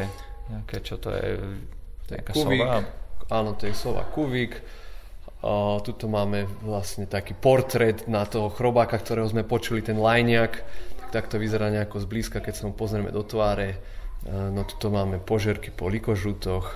nejaké, 0.52 0.76
čo 0.84 1.00
to 1.00 1.08
je, 1.08 1.40
nejaká 2.12 2.36
sova? 2.36 2.84
Áno, 3.32 3.56
to 3.56 3.64
je 3.64 3.72
sova 3.72 4.04
kuvík 4.12 4.83
Tuto 5.84 6.08
máme 6.08 6.48
vlastne 6.64 7.04
taký 7.04 7.36
portrét 7.36 8.08
na 8.08 8.24
toho 8.24 8.48
chrobáka, 8.48 8.96
ktorého 8.96 9.28
sme 9.28 9.44
počuli, 9.44 9.84
ten 9.84 10.00
lajniak. 10.00 10.64
Tak 11.04 11.08
takto 11.12 11.36
vyzerá 11.36 11.68
nejako 11.68 12.00
zblízka, 12.00 12.40
keď 12.40 12.54
sa 12.56 12.64
mu 12.64 12.72
pozrieme 12.72 13.12
do 13.12 13.20
tváre. 13.20 13.76
Uh, 14.24 14.48
no 14.48 14.64
tuto 14.64 14.88
máme 14.88 15.20
požerky 15.20 15.68
po 15.68 15.92
likožutoch. 15.92 16.72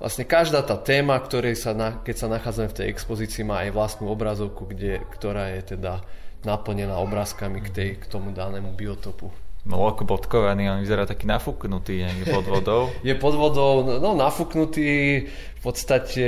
Vlastne 0.00 0.24
každá 0.28 0.64
tá 0.64 0.76
téma, 0.80 1.16
ktorej 1.20 1.56
sa 1.56 1.72
na, 1.72 2.00
keď 2.00 2.16
sa 2.16 2.28
nachádzame 2.28 2.68
v 2.72 2.76
tej 2.76 2.86
expozícii, 2.92 3.44
má 3.44 3.64
aj 3.64 3.76
vlastnú 3.76 4.08
obrazovku, 4.12 4.68
kde, 4.68 5.00
ktorá 5.16 5.56
je 5.56 5.76
teda 5.76 6.04
naplnená 6.44 6.96
obrázkami 7.00 7.60
k, 7.64 7.68
tej, 7.68 7.90
k 8.00 8.04
tomu 8.08 8.32
danému 8.32 8.72
biotopu. 8.72 9.28
No 9.70 9.86
ako 9.86 10.02
bodkovaný, 10.02 10.66
on 10.66 10.82
vyzerá 10.82 11.06
taký 11.06 11.30
nafúknutý 11.30 12.02
niekde 12.02 12.26
pod 12.26 12.42
vodou. 12.50 12.82
je 13.06 13.14
pod 13.14 13.38
vodou, 13.38 13.86
no 14.04 14.18
nafúknutý, 14.18 14.90
v 15.30 15.60
podstate, 15.62 16.26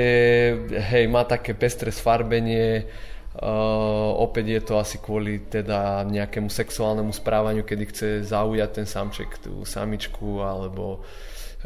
hej, 0.71 1.05
má 1.11 1.27
také 1.27 1.59
pestré 1.59 1.91
sfarbenie, 1.91 2.87
uh, 3.43 4.15
opäť 4.23 4.47
je 4.47 4.61
to 4.63 4.75
asi 4.79 5.03
kvôli 5.03 5.43
teda 5.51 6.07
nejakému 6.07 6.47
sexuálnemu 6.47 7.11
správaniu, 7.11 7.67
kedy 7.67 7.85
chce 7.91 8.09
zaujať 8.31 8.71
ten 8.71 8.87
samček 8.87 9.43
tú 9.43 9.67
samičku, 9.67 10.39
alebo 10.39 11.03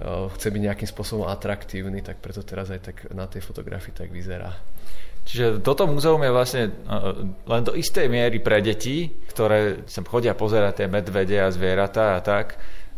uh, 0.00 0.32
chce 0.32 0.48
byť 0.48 0.62
nejakým 0.72 0.88
spôsobom 0.88 1.28
atraktívny, 1.28 2.00
tak 2.00 2.24
preto 2.24 2.40
teraz 2.40 2.72
aj 2.72 2.80
tak 2.80 2.96
na 3.12 3.28
tej 3.28 3.44
fotografii 3.44 3.92
tak 3.92 4.08
vyzerá. 4.08 4.56
Čiže 5.26 5.58
toto 5.58 5.90
múzeum 5.90 6.22
je 6.22 6.30
vlastne 6.30 6.64
e, 6.70 6.72
len 7.50 7.62
do 7.66 7.74
istej 7.74 8.06
miery 8.06 8.38
pre 8.38 8.62
deti, 8.62 9.10
ktoré 9.34 9.82
sem 9.90 10.06
chodia 10.06 10.38
pozerať 10.38 10.82
tie 10.82 10.86
medvede 10.86 11.34
a 11.42 11.50
zvieratá 11.50 12.14
a 12.16 12.20
tak, 12.22 12.54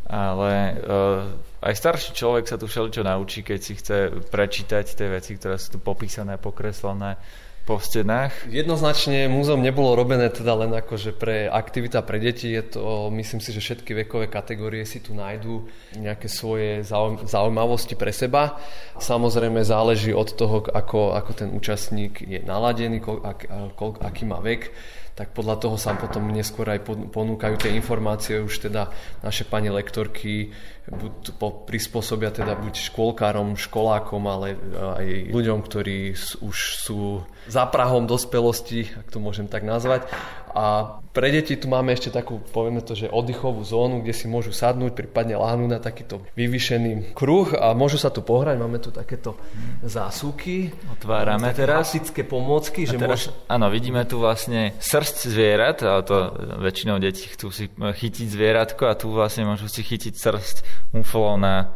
ale 0.09 0.53
uh, 0.89 1.21
aj 1.61 1.75
starší 1.77 2.17
človek 2.17 2.49
sa 2.49 2.57
tu 2.57 2.65
všeličo 2.65 3.05
naučí, 3.05 3.45
keď 3.45 3.61
si 3.61 3.77
chce 3.77 4.09
prečítať 4.33 4.97
tie 4.97 5.05
veci, 5.05 5.37
ktoré 5.37 5.61
sú 5.61 5.77
tu 5.77 5.79
popísané, 5.85 6.41
pokreslené 6.41 7.21
po 7.69 7.77
stenách. 7.77 8.49
Jednoznačne 8.49 9.29
múzeum 9.29 9.61
nebolo 9.61 9.93
robené 9.93 10.33
teda 10.33 10.57
len 10.57 10.73
akože 10.73 11.13
pre 11.13 11.53
aktivita 11.53 12.01
pre 12.01 12.17
deti. 12.17 12.49
Je 12.49 12.65
to, 12.65 13.13
myslím 13.13 13.45
si, 13.45 13.53
že 13.53 13.61
všetky 13.61 13.93
vekové 13.93 14.33
kategórie 14.33 14.89
si 14.89 15.05
tu 15.05 15.13
nájdú 15.13 15.69
nejaké 16.01 16.33
svoje 16.33 16.81
zaujímavosti 17.29 17.93
pre 17.93 18.09
seba. 18.09 18.57
Samozrejme 18.97 19.61
záleží 19.69 20.17
od 20.17 20.33
toho, 20.33 20.65
ako, 20.65 21.13
ako 21.13 21.31
ten 21.37 21.53
účastník 21.53 22.25
je 22.25 22.41
naladený, 22.41 23.05
ak, 23.05 23.45
ak, 23.53 24.01
aký 24.01 24.25
má 24.25 24.41
vek 24.41 24.73
tak 25.19 25.35
podľa 25.35 25.59
toho 25.59 25.75
sa 25.75 25.99
potom 25.99 26.31
neskôr 26.31 26.63
aj 26.71 26.87
ponúkajú 27.11 27.59
tie 27.59 27.75
informácie. 27.75 28.39
Už 28.39 28.71
teda 28.71 28.87
naše 29.19 29.43
pani 29.43 29.67
lektorky 29.67 30.55
buď 30.87 31.35
prispôsobia 31.67 32.31
teda 32.31 32.55
buď 32.55 32.79
škôlkárom, 32.87 33.59
školákom, 33.59 34.23
ale 34.31 34.55
aj 34.79 35.07
ľuďom, 35.35 35.59
ktorí 35.67 36.15
už 36.39 36.57
sú 36.87 37.27
za 37.49 37.65
prahom 37.67 38.05
dospelosti, 38.05 38.93
ak 38.95 39.09
to 39.09 39.19
môžem 39.19 39.49
tak 39.49 39.65
nazvať. 39.65 40.07
A 40.53 40.99
Pre 41.19 41.35
deti 41.35 41.59
tu 41.59 41.67
máme 41.67 41.91
ešte 41.99 42.15
takú, 42.15 42.39
povieme 42.39 42.79
to, 42.79 42.95
že 42.95 43.11
oddychovú 43.11 43.67
zónu, 43.67 44.07
kde 44.07 44.15
si 44.15 44.31
môžu 44.31 44.55
sadnúť, 44.55 44.95
prípadne 44.95 45.35
láhnuť 45.35 45.67
na 45.67 45.83
takýto 45.83 46.23
vyvyšený 46.39 47.11
kruh 47.11 47.59
a 47.59 47.75
môžu 47.75 47.99
sa 47.99 48.15
tu 48.15 48.23
pohrať. 48.23 48.55
Máme 48.55 48.79
tu 48.79 48.95
takéto 48.95 49.35
zásuvky. 49.83 50.71
Otvárame 50.95 51.51
teraz. 51.51 51.91
Klasické 51.91 52.23
pomôcky. 52.23 52.87
Že 52.87 53.03
teraz, 53.03 53.11
môž... 53.11 53.23
Áno, 53.51 53.67
vidíme 53.67 54.07
tu 54.07 54.23
vlastne 54.23 54.79
srst 54.79 55.27
zvierat, 55.27 55.83
a 55.83 56.07
to 56.07 56.31
väčšinou 56.63 57.03
deti 57.03 57.27
chcú 57.35 57.51
si 57.51 57.67
chytiť 57.75 58.27
zvieratko 58.31 58.87
a 58.87 58.95
tu 58.95 59.11
vlastne 59.11 59.43
môžu 59.43 59.67
si 59.67 59.83
chytiť 59.83 60.15
srst 60.15 60.63
muflóna, 60.95 61.75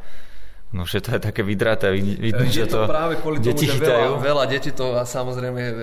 No 0.73 0.89
že 0.89 1.05
to 1.05 1.13
je 1.13 1.21
také 1.21 1.45
vydraté, 1.45 1.93
vidno, 1.93 2.49
že 2.49 2.65
to, 2.65 2.89
to 2.89 2.89
práve 2.89 3.21
kvôli 3.21 3.45
deti 3.45 3.69
tomu, 3.69 3.77
chytajú. 3.77 4.11
Veľa, 4.17 4.25
veľa 4.25 4.45
detí 4.49 4.73
to 4.73 4.97
a 4.97 5.05
samozrejme 5.05 5.61
e, 5.61 5.75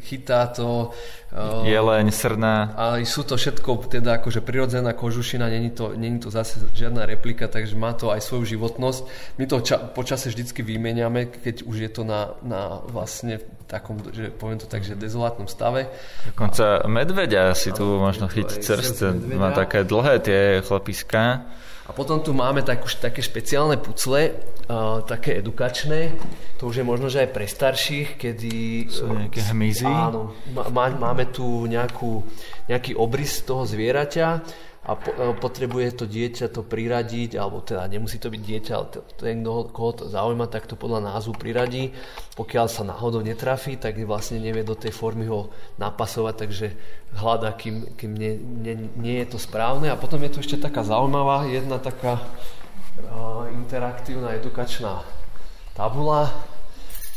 chytá 0.00 0.48
to. 0.48 0.96
Uh, 1.28 1.60
Jeleň, 1.68 2.08
srna. 2.08 2.72
A 2.72 2.84
sú 3.04 3.20
to 3.28 3.36
všetko 3.36 3.84
teda 3.92 4.24
akože 4.24 4.40
prirodzená 4.40 4.96
kožušina, 4.96 5.52
není 5.52 5.76
to, 5.76 5.92
není 5.92 6.16
to 6.24 6.32
zase 6.32 6.56
žiadna 6.72 7.04
replika, 7.04 7.52
takže 7.52 7.76
má 7.76 7.92
to 7.92 8.08
aj 8.16 8.24
svoju 8.24 8.56
životnosť. 8.56 9.00
My 9.36 9.44
to 9.44 9.60
ča, 9.60 9.76
počase 9.92 10.32
vždycky 10.32 10.64
vymeniame, 10.64 11.28
keď 11.28 11.68
už 11.68 11.76
je 11.84 11.90
to 11.92 12.08
na, 12.08 12.32
na 12.40 12.80
vlastne 12.80 13.44
takom, 13.68 14.00
že 14.08 14.32
poviem 14.32 14.56
to 14.56 14.64
tak, 14.64 14.88
že 14.88 14.96
dezolátnom 14.96 15.52
stave. 15.52 15.92
Dokonca 16.32 16.88
medveďa 16.88 17.52
si 17.52 17.76
tu 17.76 18.00
možno 18.00 18.24
chytiť 18.32 18.60
srst, 18.64 18.96
má 19.36 19.52
také 19.52 19.84
dlhé 19.84 20.16
tie 20.24 20.40
chlapiská. 20.64 21.44
A 21.84 21.92
potom 21.92 22.24
tu 22.24 22.32
máme 22.32 22.64
takú, 22.64 22.88
také 22.96 23.20
špeciálne 23.20 23.76
pucle, 23.76 24.32
uh, 24.32 25.04
také 25.04 25.44
edukačné. 25.44 26.16
To 26.56 26.72
už 26.72 26.80
je 26.80 26.84
možno, 26.84 27.12
že 27.12 27.28
aj 27.28 27.30
pre 27.36 27.44
starších, 27.44 28.16
kedy... 28.16 28.54
Sú 28.88 29.04
nejaké 29.12 29.44
hmyzy? 29.52 29.84
Áno, 29.84 30.32
má, 30.72 30.88
máme 30.88 31.28
tu 31.28 31.68
nejakú, 31.68 32.24
nejaký 32.72 32.96
obrys 32.96 33.44
toho 33.44 33.68
zvieraťa 33.68 34.40
a 34.84 34.92
e, 34.92 35.32
potrebuje 35.40 35.96
to 35.96 36.04
dieťa 36.04 36.52
to 36.52 36.60
priradiť, 36.60 37.40
alebo 37.40 37.64
teda 37.64 37.88
nemusí 37.88 38.20
to 38.20 38.28
byť 38.28 38.42
dieťa, 38.44 38.72
ale 38.76 38.86
ten, 39.16 39.40
koho 39.44 39.92
to 39.96 40.04
zaujíma, 40.12 40.44
tak 40.52 40.68
to 40.68 40.76
podľa 40.76 41.08
názvu 41.08 41.32
priradí. 41.40 41.96
Pokiaľ 42.36 42.66
sa 42.68 42.84
náhodou 42.84 43.24
netrafí, 43.24 43.80
tak 43.80 43.96
vlastne 44.04 44.44
nevie 44.44 44.60
do 44.60 44.76
tej 44.76 44.92
formy 44.92 45.24
ho 45.24 45.48
napasovať, 45.80 46.34
takže 46.36 46.66
hľada, 47.16 47.56
kým, 47.56 47.96
kým 47.96 48.12
nie, 48.12 48.36
nie, 48.36 48.76
nie 49.00 49.16
je 49.24 49.32
to 49.32 49.38
správne. 49.40 49.88
A 49.88 49.96
potom 49.96 50.20
je 50.20 50.36
tu 50.36 50.38
ešte 50.44 50.60
taká 50.60 50.84
zaujímavá, 50.84 51.48
jedna 51.48 51.80
taká 51.80 52.20
uh, 52.20 53.48
interaktívna 53.48 54.36
edukačná 54.36 55.00
tabula, 55.72 56.28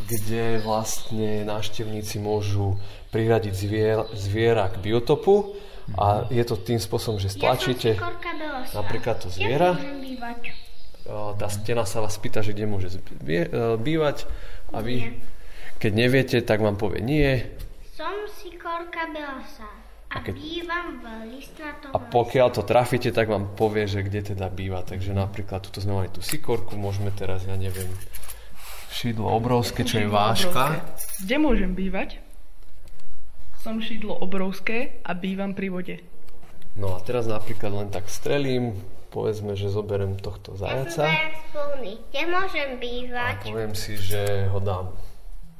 kde 0.07 0.63
vlastne 0.63 1.43
návštevníci 1.43 2.21
môžu 2.21 2.79
priradiť 3.11 3.53
zvier, 3.53 3.97
zviera 4.15 4.69
k 4.71 4.79
biotopu 4.79 5.66
a 5.95 6.27
je 6.27 6.43
to 6.43 6.59
tým 6.59 6.81
spôsobom, 6.83 7.15
že 7.15 7.31
stlačíte 7.31 7.95
ja 7.95 8.11
napríklad 8.75 9.23
to 9.23 9.31
zviera. 9.31 9.79
Tá 11.39 11.47
stena 11.47 11.87
sa 11.87 12.03
vás 12.03 12.19
pýta, 12.19 12.43
že 12.43 12.51
kde 12.51 12.67
môže 12.67 12.91
e, 12.91 12.99
bývať 13.79 14.27
a 14.75 14.83
vy, 14.83 15.15
keď 15.79 15.91
neviete, 15.95 16.37
tak 16.43 16.59
vám 16.59 16.75
povie 16.75 16.99
nie. 16.99 17.47
Som 17.95 18.27
si 18.27 18.59
korka 18.59 19.07
belasa 19.15 19.71
a, 20.11 20.19
a 20.19 20.23
keď, 20.23 20.35
bývam 20.35 20.99
v 20.99 21.05
listnatom 21.31 21.95
A 21.95 21.97
pokiaľ 22.11 22.47
to 22.51 22.67
trafíte, 22.67 23.15
tak 23.15 23.31
vám 23.31 23.55
povie, 23.55 23.87
že 23.87 24.03
kde 24.03 24.35
teda 24.35 24.51
býva. 24.51 24.83
Takže 24.83 25.15
napríklad 25.15 25.63
tuto 25.63 25.79
sme 25.79 26.03
mali 26.03 26.09
tú 26.11 26.19
sikorku, 26.19 26.75
môžeme 26.75 27.15
teraz, 27.15 27.47
ja 27.47 27.55
neviem, 27.55 27.87
šidlo 28.91 29.31
obrovské, 29.31 29.87
čo 29.87 30.03
je 30.03 30.11
váška. 30.11 30.83
Kde 31.23 31.35
môžem 31.39 31.71
bývať? 31.71 32.19
Som 33.67 33.83
šidlo 33.83 34.15
obrovské 34.23 35.03
a 35.03 35.11
bývam 35.11 35.51
pri 35.51 35.67
vode. 35.67 35.95
No 36.79 36.95
a 36.95 37.03
teraz 37.03 37.27
napríklad 37.27 37.75
len 37.75 37.89
tak 37.91 38.07
strelím, 38.07 38.79
povedzme, 39.11 39.59
že 39.59 39.67
zoberiem 39.67 40.15
tohto 40.15 40.55
zajaca. 40.55 41.03
Ja 41.03 41.35
som 41.51 41.75
Kde 41.83 42.23
môžem 42.31 42.79
bývať? 42.79 43.43
A 43.43 43.51
poviem 43.51 43.75
si, 43.75 43.99
že 43.99 44.47
ho 44.47 44.63
dám 44.63 44.95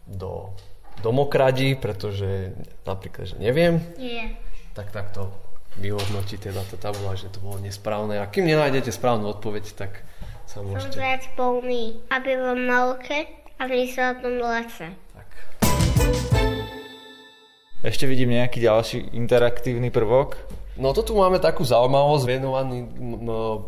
do 0.07 0.55
domokradí, 1.03 1.75
pretože 1.75 2.55
napríklad, 2.87 3.35
že 3.35 3.35
neviem. 3.43 3.83
Nie. 3.99 4.39
Tak 4.71 4.95
takto 4.95 5.27
vyhodnotí 5.75 6.39
teda 6.39 6.63
tá 6.63 6.79
tabula, 6.79 7.11
že 7.19 7.27
to 7.27 7.43
bolo 7.43 7.59
nesprávne. 7.59 8.23
A 8.23 8.31
kým 8.31 8.47
nenájdete 8.47 8.87
správnu 8.95 9.35
odpoveď, 9.35 9.75
tak 9.75 9.99
sa 10.47 10.63
môžete... 10.63 10.95
Som 10.95 11.03
zajac 11.03 11.25
polný, 11.35 11.99
aby 12.07 12.39
bol 12.39 12.55
na 12.55 12.95
oke 12.95 13.19
a 13.59 13.67
o 13.67 14.15
tom 14.23 14.33
lese. 14.39 14.95
Tak. 15.11 15.29
Ešte 17.85 18.09
vidím 18.09 18.33
nejaký 18.33 18.57
ďalší 18.57 19.13
interaktívny 19.13 19.93
prvok. 19.93 20.33
No 20.81 20.97
to 20.97 21.05
tu 21.05 21.13
máme 21.13 21.37
takú 21.37 21.61
zaujímavosť 21.61 22.25
venovaný 22.25 22.89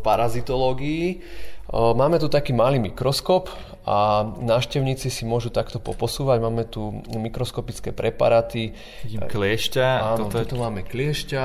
parazitológii. 0.02 1.22
Máme 1.70 2.18
tu 2.18 2.26
taký 2.26 2.50
malý 2.50 2.82
mikroskop 2.82 3.46
a 3.86 4.26
návštevníci 4.26 5.10
si 5.10 5.22
môžu 5.22 5.54
takto 5.54 5.78
poposúvať. 5.78 6.38
Máme 6.42 6.66
tu 6.66 7.02
mikroskopické 7.06 7.94
preparáty. 7.94 8.74
Vidím 9.06 9.30
kliešťa. 9.30 9.86
Áno, 10.02 10.26
toto 10.26 10.42
tu 10.42 10.56
máme 10.58 10.82
kliešťa. 10.82 11.44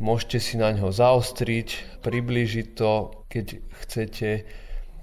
Môžete 0.00 0.40
si 0.40 0.56
na 0.56 0.72
ňo 0.72 0.88
zaostriť, 0.88 2.00
priblížiť 2.00 2.66
to, 2.72 3.20
keď 3.28 3.46
chcete. 3.84 4.48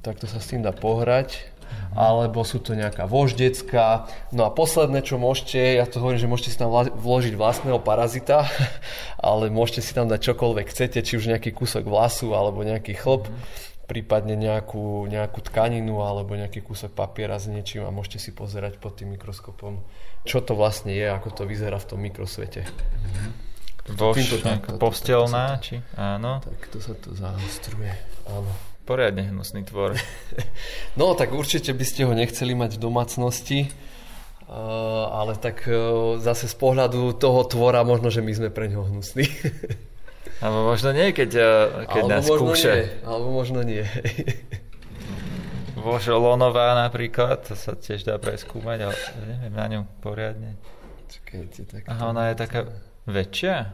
Takto 0.02 0.26
sa 0.26 0.42
s 0.42 0.50
tým 0.50 0.66
dá 0.66 0.74
pohrať 0.74 1.54
alebo 1.98 2.46
sú 2.46 2.62
to 2.62 2.78
nejaká 2.78 3.10
voždecká. 3.10 4.08
No 4.30 4.46
a 4.46 4.54
posledné, 4.54 5.02
čo 5.02 5.18
môžete, 5.18 5.58
ja 5.80 5.86
to 5.90 6.00
hovorím, 6.00 6.22
že 6.22 6.32
môžete 6.32 6.50
si 6.54 6.58
tam 6.62 6.72
vložiť 6.74 7.34
vlastného 7.34 7.82
parazita, 7.82 8.46
ale 9.20 9.50
môžete 9.50 9.82
si 9.84 9.92
tam 9.92 10.08
dať 10.08 10.20
čokoľvek 10.34 10.66
chcete, 10.70 11.00
či 11.02 11.18
už 11.18 11.30
nejaký 11.34 11.52
kúsok 11.52 11.86
vlasu 11.90 12.32
alebo 12.38 12.62
nejaký 12.62 12.96
chlop, 12.96 13.28
prípadne 13.90 14.38
nejakú, 14.38 15.10
nejakú 15.10 15.42
tkaninu 15.50 16.06
alebo 16.06 16.38
nejaký 16.38 16.62
kúsok 16.62 16.94
papiera 16.94 17.42
s 17.42 17.50
niečím 17.50 17.90
a 17.90 17.92
môžete 17.92 18.22
si 18.22 18.32
pozerať 18.32 18.78
pod 18.78 19.02
tým 19.02 19.18
mikroskopom, 19.18 19.82
čo 20.30 20.46
to 20.46 20.54
vlastne 20.54 20.94
je, 20.94 21.10
ako 21.10 21.34
to 21.34 21.44
vyzerá 21.50 21.82
v 21.82 21.90
tom 21.90 22.00
mikrosvete. 22.06 22.70
Vož, 23.90 24.22
postelná, 24.78 25.58
či 25.58 25.82
áno? 25.98 26.46
Tak 26.46 26.70
to 26.70 26.78
sa 26.78 26.94
to 26.94 27.18
zaostruje, 27.18 27.90
áno 28.30 28.69
poriadne 28.90 29.30
hnusný 29.30 29.62
tvor. 29.70 29.94
No, 30.98 31.14
tak 31.14 31.32
určite 31.32 31.72
by 31.72 31.86
ste 31.86 32.10
ho 32.10 32.12
nechceli 32.18 32.58
mať 32.58 32.76
v 32.76 32.84
domácnosti, 32.84 33.60
ale 35.14 35.38
tak 35.38 35.64
e, 35.70 35.78
zase 36.18 36.50
z 36.50 36.56
pohľadu 36.58 37.16
toho 37.16 37.46
tvora 37.46 37.86
možno, 37.86 38.10
že 38.10 38.26
my 38.26 38.34
sme 38.34 38.50
pre 38.50 38.68
ňoho 38.68 38.90
hnusní. 38.90 39.30
Alebo 40.44 40.72
možno 40.72 40.92
nie, 40.96 41.12
keď, 41.12 41.32
e, 41.36 41.52
keď 41.88 42.04
alebo 42.04 42.12
nás 42.16 42.24
možno 42.28 42.44
kúše. 42.52 42.72
Nie, 42.72 42.84
alebo 43.04 43.28
možno 43.32 43.60
nie. 43.60 43.84
Vožolonová 45.84 46.76
napríklad, 46.80 47.44
to 47.44 47.56
sa 47.60 47.76
tiež 47.76 48.08
dá 48.08 48.16
preskúmať, 48.20 48.80
ale 48.88 48.96
neviem 49.28 49.54
na 49.56 49.66
ňu 49.68 49.80
poriadne. 50.00 50.56
Čakajte, 51.12 51.62
tak 51.68 51.82
Aha, 51.92 52.12
ona 52.12 52.32
je 52.32 52.36
taká 52.40 52.60
väčšia? 53.04 53.72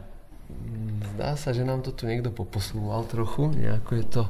Zdá 1.14 1.34
sa, 1.38 1.50
že 1.54 1.66
nám 1.66 1.82
to 1.82 1.90
tu 1.90 2.06
niekto 2.06 2.30
poposúval 2.30 3.06
trochu, 3.06 3.50
nejako 3.50 3.90
je 3.98 4.04
to 4.06 4.22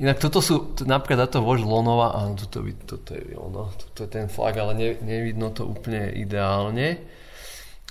Inak 0.00 0.24
toto 0.24 0.40
sú, 0.40 0.72
napríklad 0.88 1.28
táto 1.28 1.44
vož 1.44 1.60
Lonova, 1.68 2.16
áno, 2.16 2.32
toto, 2.32 2.64
toto 2.88 3.12
je 3.12 3.36
ono, 3.36 3.68
toto 3.76 4.08
je 4.08 4.08
ten 4.08 4.26
flag, 4.32 4.56
ale 4.56 4.72
ne, 4.72 4.88
nevidno 5.04 5.52
to 5.52 5.68
úplne 5.68 6.08
ideálne. 6.16 6.96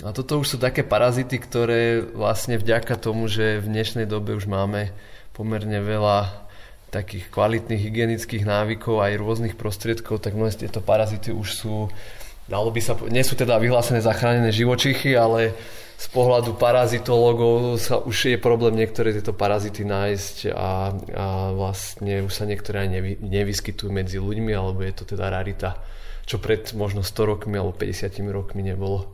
A 0.02 0.10
toto 0.10 0.42
už 0.42 0.56
sú 0.56 0.58
také 0.58 0.82
parazity, 0.82 1.38
ktoré 1.38 2.02
vlastne 2.02 2.58
vďaka 2.58 2.98
tomu, 2.98 3.30
že 3.30 3.62
v 3.62 3.70
dnešnej 3.70 4.10
dobe 4.10 4.34
už 4.34 4.50
máme 4.50 4.90
pomerne 5.38 5.78
veľa 5.78 6.50
takých 6.90 7.30
kvalitných 7.30 7.82
hygienických 7.86 8.44
návykov 8.50 8.98
aj 8.98 9.22
rôznych 9.22 9.56
prostriedkov, 9.56 10.26
tak 10.26 10.34
mnohé 10.34 10.58
tieto 10.58 10.82
parazity 10.82 11.30
už 11.30 11.48
sú, 11.54 11.88
dalo 12.50 12.74
by 12.74 12.82
sa, 12.84 12.98
nie 13.08 13.22
sú 13.22 13.38
teda 13.38 13.62
vyhlásené 13.62 14.02
zachránené 14.02 14.50
živočichy, 14.50 15.14
ale 15.14 15.54
z 16.02 16.08
pohľadu 16.10 16.58
parazitológov 16.58 17.78
sa 17.78 18.02
už 18.02 18.34
je 18.34 18.38
problém 18.42 18.74
niektoré 18.74 19.14
tieto 19.14 19.38
parazity 19.38 19.86
nájsť 19.86 20.50
a, 20.50 20.50
a 20.58 21.26
vlastne 21.54 22.26
už 22.26 22.34
sa 22.34 22.50
niektoré 22.50 22.84
aj 22.84 22.90
nevy, 22.90 23.12
nevyskytujú 23.22 23.94
medzi 23.94 24.18
ľuďmi, 24.18 24.50
alebo 24.50 24.82
je 24.82 24.98
to 24.98 25.14
teda 25.14 25.30
rarita, 25.30 25.78
čo 26.26 26.42
pred 26.42 26.74
možno 26.74 27.06
100 27.06 27.32
rokmi 27.38 27.54
alebo 27.54 27.78
50 27.78 28.18
rokmi 28.34 28.66
nebolo. 28.66 29.14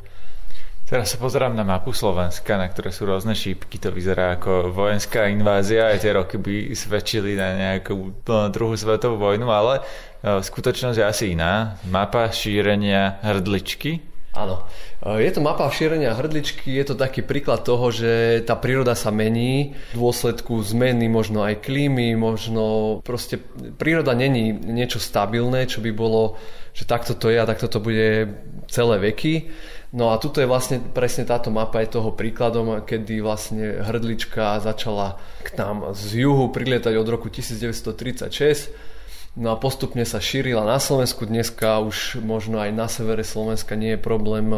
Teraz 0.88 1.12
sa 1.12 1.20
pozerám 1.20 1.52
na 1.52 1.68
mapu 1.68 1.92
Slovenska, 1.92 2.56
na 2.56 2.72
ktoré 2.72 2.96
sú 2.96 3.04
rôzne 3.04 3.36
šípky. 3.36 3.76
To 3.84 3.92
vyzerá 3.92 4.40
ako 4.40 4.72
vojenská 4.72 5.28
invázia. 5.28 5.92
Aj 5.92 6.00
tie 6.00 6.16
roky 6.16 6.40
by 6.40 6.72
svedčili 6.72 7.36
na 7.36 7.76
nejakú 7.76 8.24
druhú 8.56 8.72
svetovú 8.80 9.20
vojnu, 9.20 9.52
ale 9.52 9.84
e, 10.24 10.40
skutočnosť 10.40 10.96
je 10.96 11.04
asi 11.04 11.26
iná. 11.36 11.76
Mapa 11.92 12.32
šírenia 12.32 13.20
hrdličky 13.20 14.00
Áno. 14.38 14.70
E, 15.02 15.26
je 15.26 15.32
to 15.34 15.42
mapa 15.42 15.66
šírenia 15.74 16.14
hrdličky, 16.14 16.70
je 16.78 16.94
to 16.94 16.96
taký 16.96 17.26
príklad 17.26 17.66
toho, 17.66 17.90
že 17.90 18.46
tá 18.46 18.54
príroda 18.54 18.94
sa 18.94 19.10
mení 19.10 19.74
v 19.74 19.98
dôsledku 19.98 20.62
zmeny 20.62 21.10
možno 21.10 21.42
aj 21.42 21.66
klímy, 21.66 22.14
možno 22.14 22.98
proste 23.02 23.42
príroda 23.82 24.14
není 24.14 24.54
niečo 24.54 25.02
stabilné, 25.02 25.66
čo 25.66 25.82
by 25.82 25.90
bolo, 25.90 26.38
že 26.78 26.86
takto 26.86 27.18
to 27.18 27.34
je 27.34 27.42
a 27.42 27.50
takto 27.50 27.66
to 27.66 27.82
bude 27.82 28.30
celé 28.70 29.02
veky. 29.10 29.50
No 29.98 30.14
a 30.14 30.20
tuto 30.22 30.44
je 30.44 30.52
vlastne 30.52 30.84
presne 30.84 31.24
táto 31.26 31.50
mapa 31.50 31.82
je 31.82 31.98
toho 31.98 32.14
príkladom, 32.14 32.84
kedy 32.86 33.24
vlastne 33.24 33.82
hrdlička 33.82 34.62
začala 34.62 35.18
k 35.42 35.56
nám 35.58 35.96
z 35.98 36.28
juhu 36.28 36.52
prilietať 36.54 36.94
od 36.94 37.08
roku 37.08 37.32
1936 37.32 38.97
No 39.38 39.54
a 39.54 39.62
postupne 39.62 40.02
sa 40.02 40.18
šírila 40.18 40.66
na 40.66 40.82
Slovensku. 40.82 41.30
Dneska 41.30 41.78
už 41.86 42.26
možno 42.26 42.58
aj 42.58 42.74
na 42.74 42.90
severe 42.90 43.22
Slovenska 43.22 43.78
nie 43.78 43.94
je 43.94 44.02
problém 44.02 44.50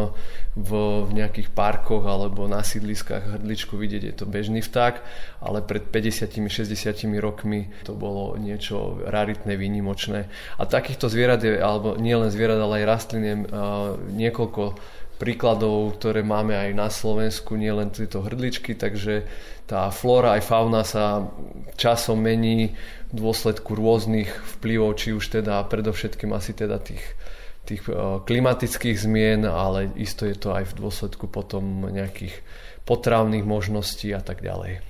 v, 0.56 0.72
v 1.04 1.12
nejakých 1.20 1.52
parkoch 1.52 2.08
alebo 2.08 2.48
na 2.48 2.64
sídliskách 2.64 3.36
hrdličku 3.36 3.76
vidieť. 3.76 4.04
Je 4.08 4.16
to 4.16 4.24
bežný 4.24 4.64
vták, 4.64 5.04
ale 5.44 5.60
pred 5.68 5.84
50-60 5.84 6.72
rokmi 7.20 7.68
to 7.84 7.92
bolo 7.92 8.40
niečo 8.40 9.04
raritné, 9.04 9.60
výnimočné. 9.60 10.32
A 10.56 10.64
takýchto 10.64 11.12
zvierat 11.12 11.44
je, 11.44 11.60
alebo 11.60 12.00
nie 12.00 12.16
len 12.16 12.32
zvierat, 12.32 12.64
ale 12.64 12.80
aj 12.80 12.88
rastlín 12.88 13.24
je 13.28 13.36
uh, 13.36 14.00
niekoľko 14.16 14.80
príkladov, 15.20 16.00
ktoré 16.00 16.24
máme 16.24 16.56
aj 16.56 16.70
na 16.72 16.88
Slovensku, 16.88 17.60
nie 17.60 17.70
len 17.70 17.92
tieto 17.92 18.24
hrdličky, 18.24 18.74
takže 18.74 19.28
tá 19.68 19.92
flóra 19.92 20.40
aj 20.40 20.42
fauna 20.48 20.82
sa 20.88 21.28
časom 21.76 22.24
mení 22.24 22.74
v 23.12 23.14
dôsledku 23.14 23.76
rôznych 23.76 24.32
vplyvov, 24.58 24.98
či 24.98 25.14
už 25.14 25.44
teda 25.44 25.62
predovšetkým 25.68 26.32
asi 26.34 26.56
teda 26.56 26.80
tých, 26.80 27.04
tých 27.68 27.86
e, 27.86 28.24
klimatických 28.24 28.98
zmien, 28.98 29.46
ale 29.46 29.94
isto 30.00 30.26
je 30.26 30.34
to 30.34 30.56
aj 30.56 30.74
v 30.74 30.78
dôsledku 30.80 31.28
potom 31.30 31.86
nejakých 31.92 32.34
potravných 32.88 33.46
možností 33.46 34.10
a 34.16 34.24
tak 34.24 34.42
ďalej. 34.42 34.89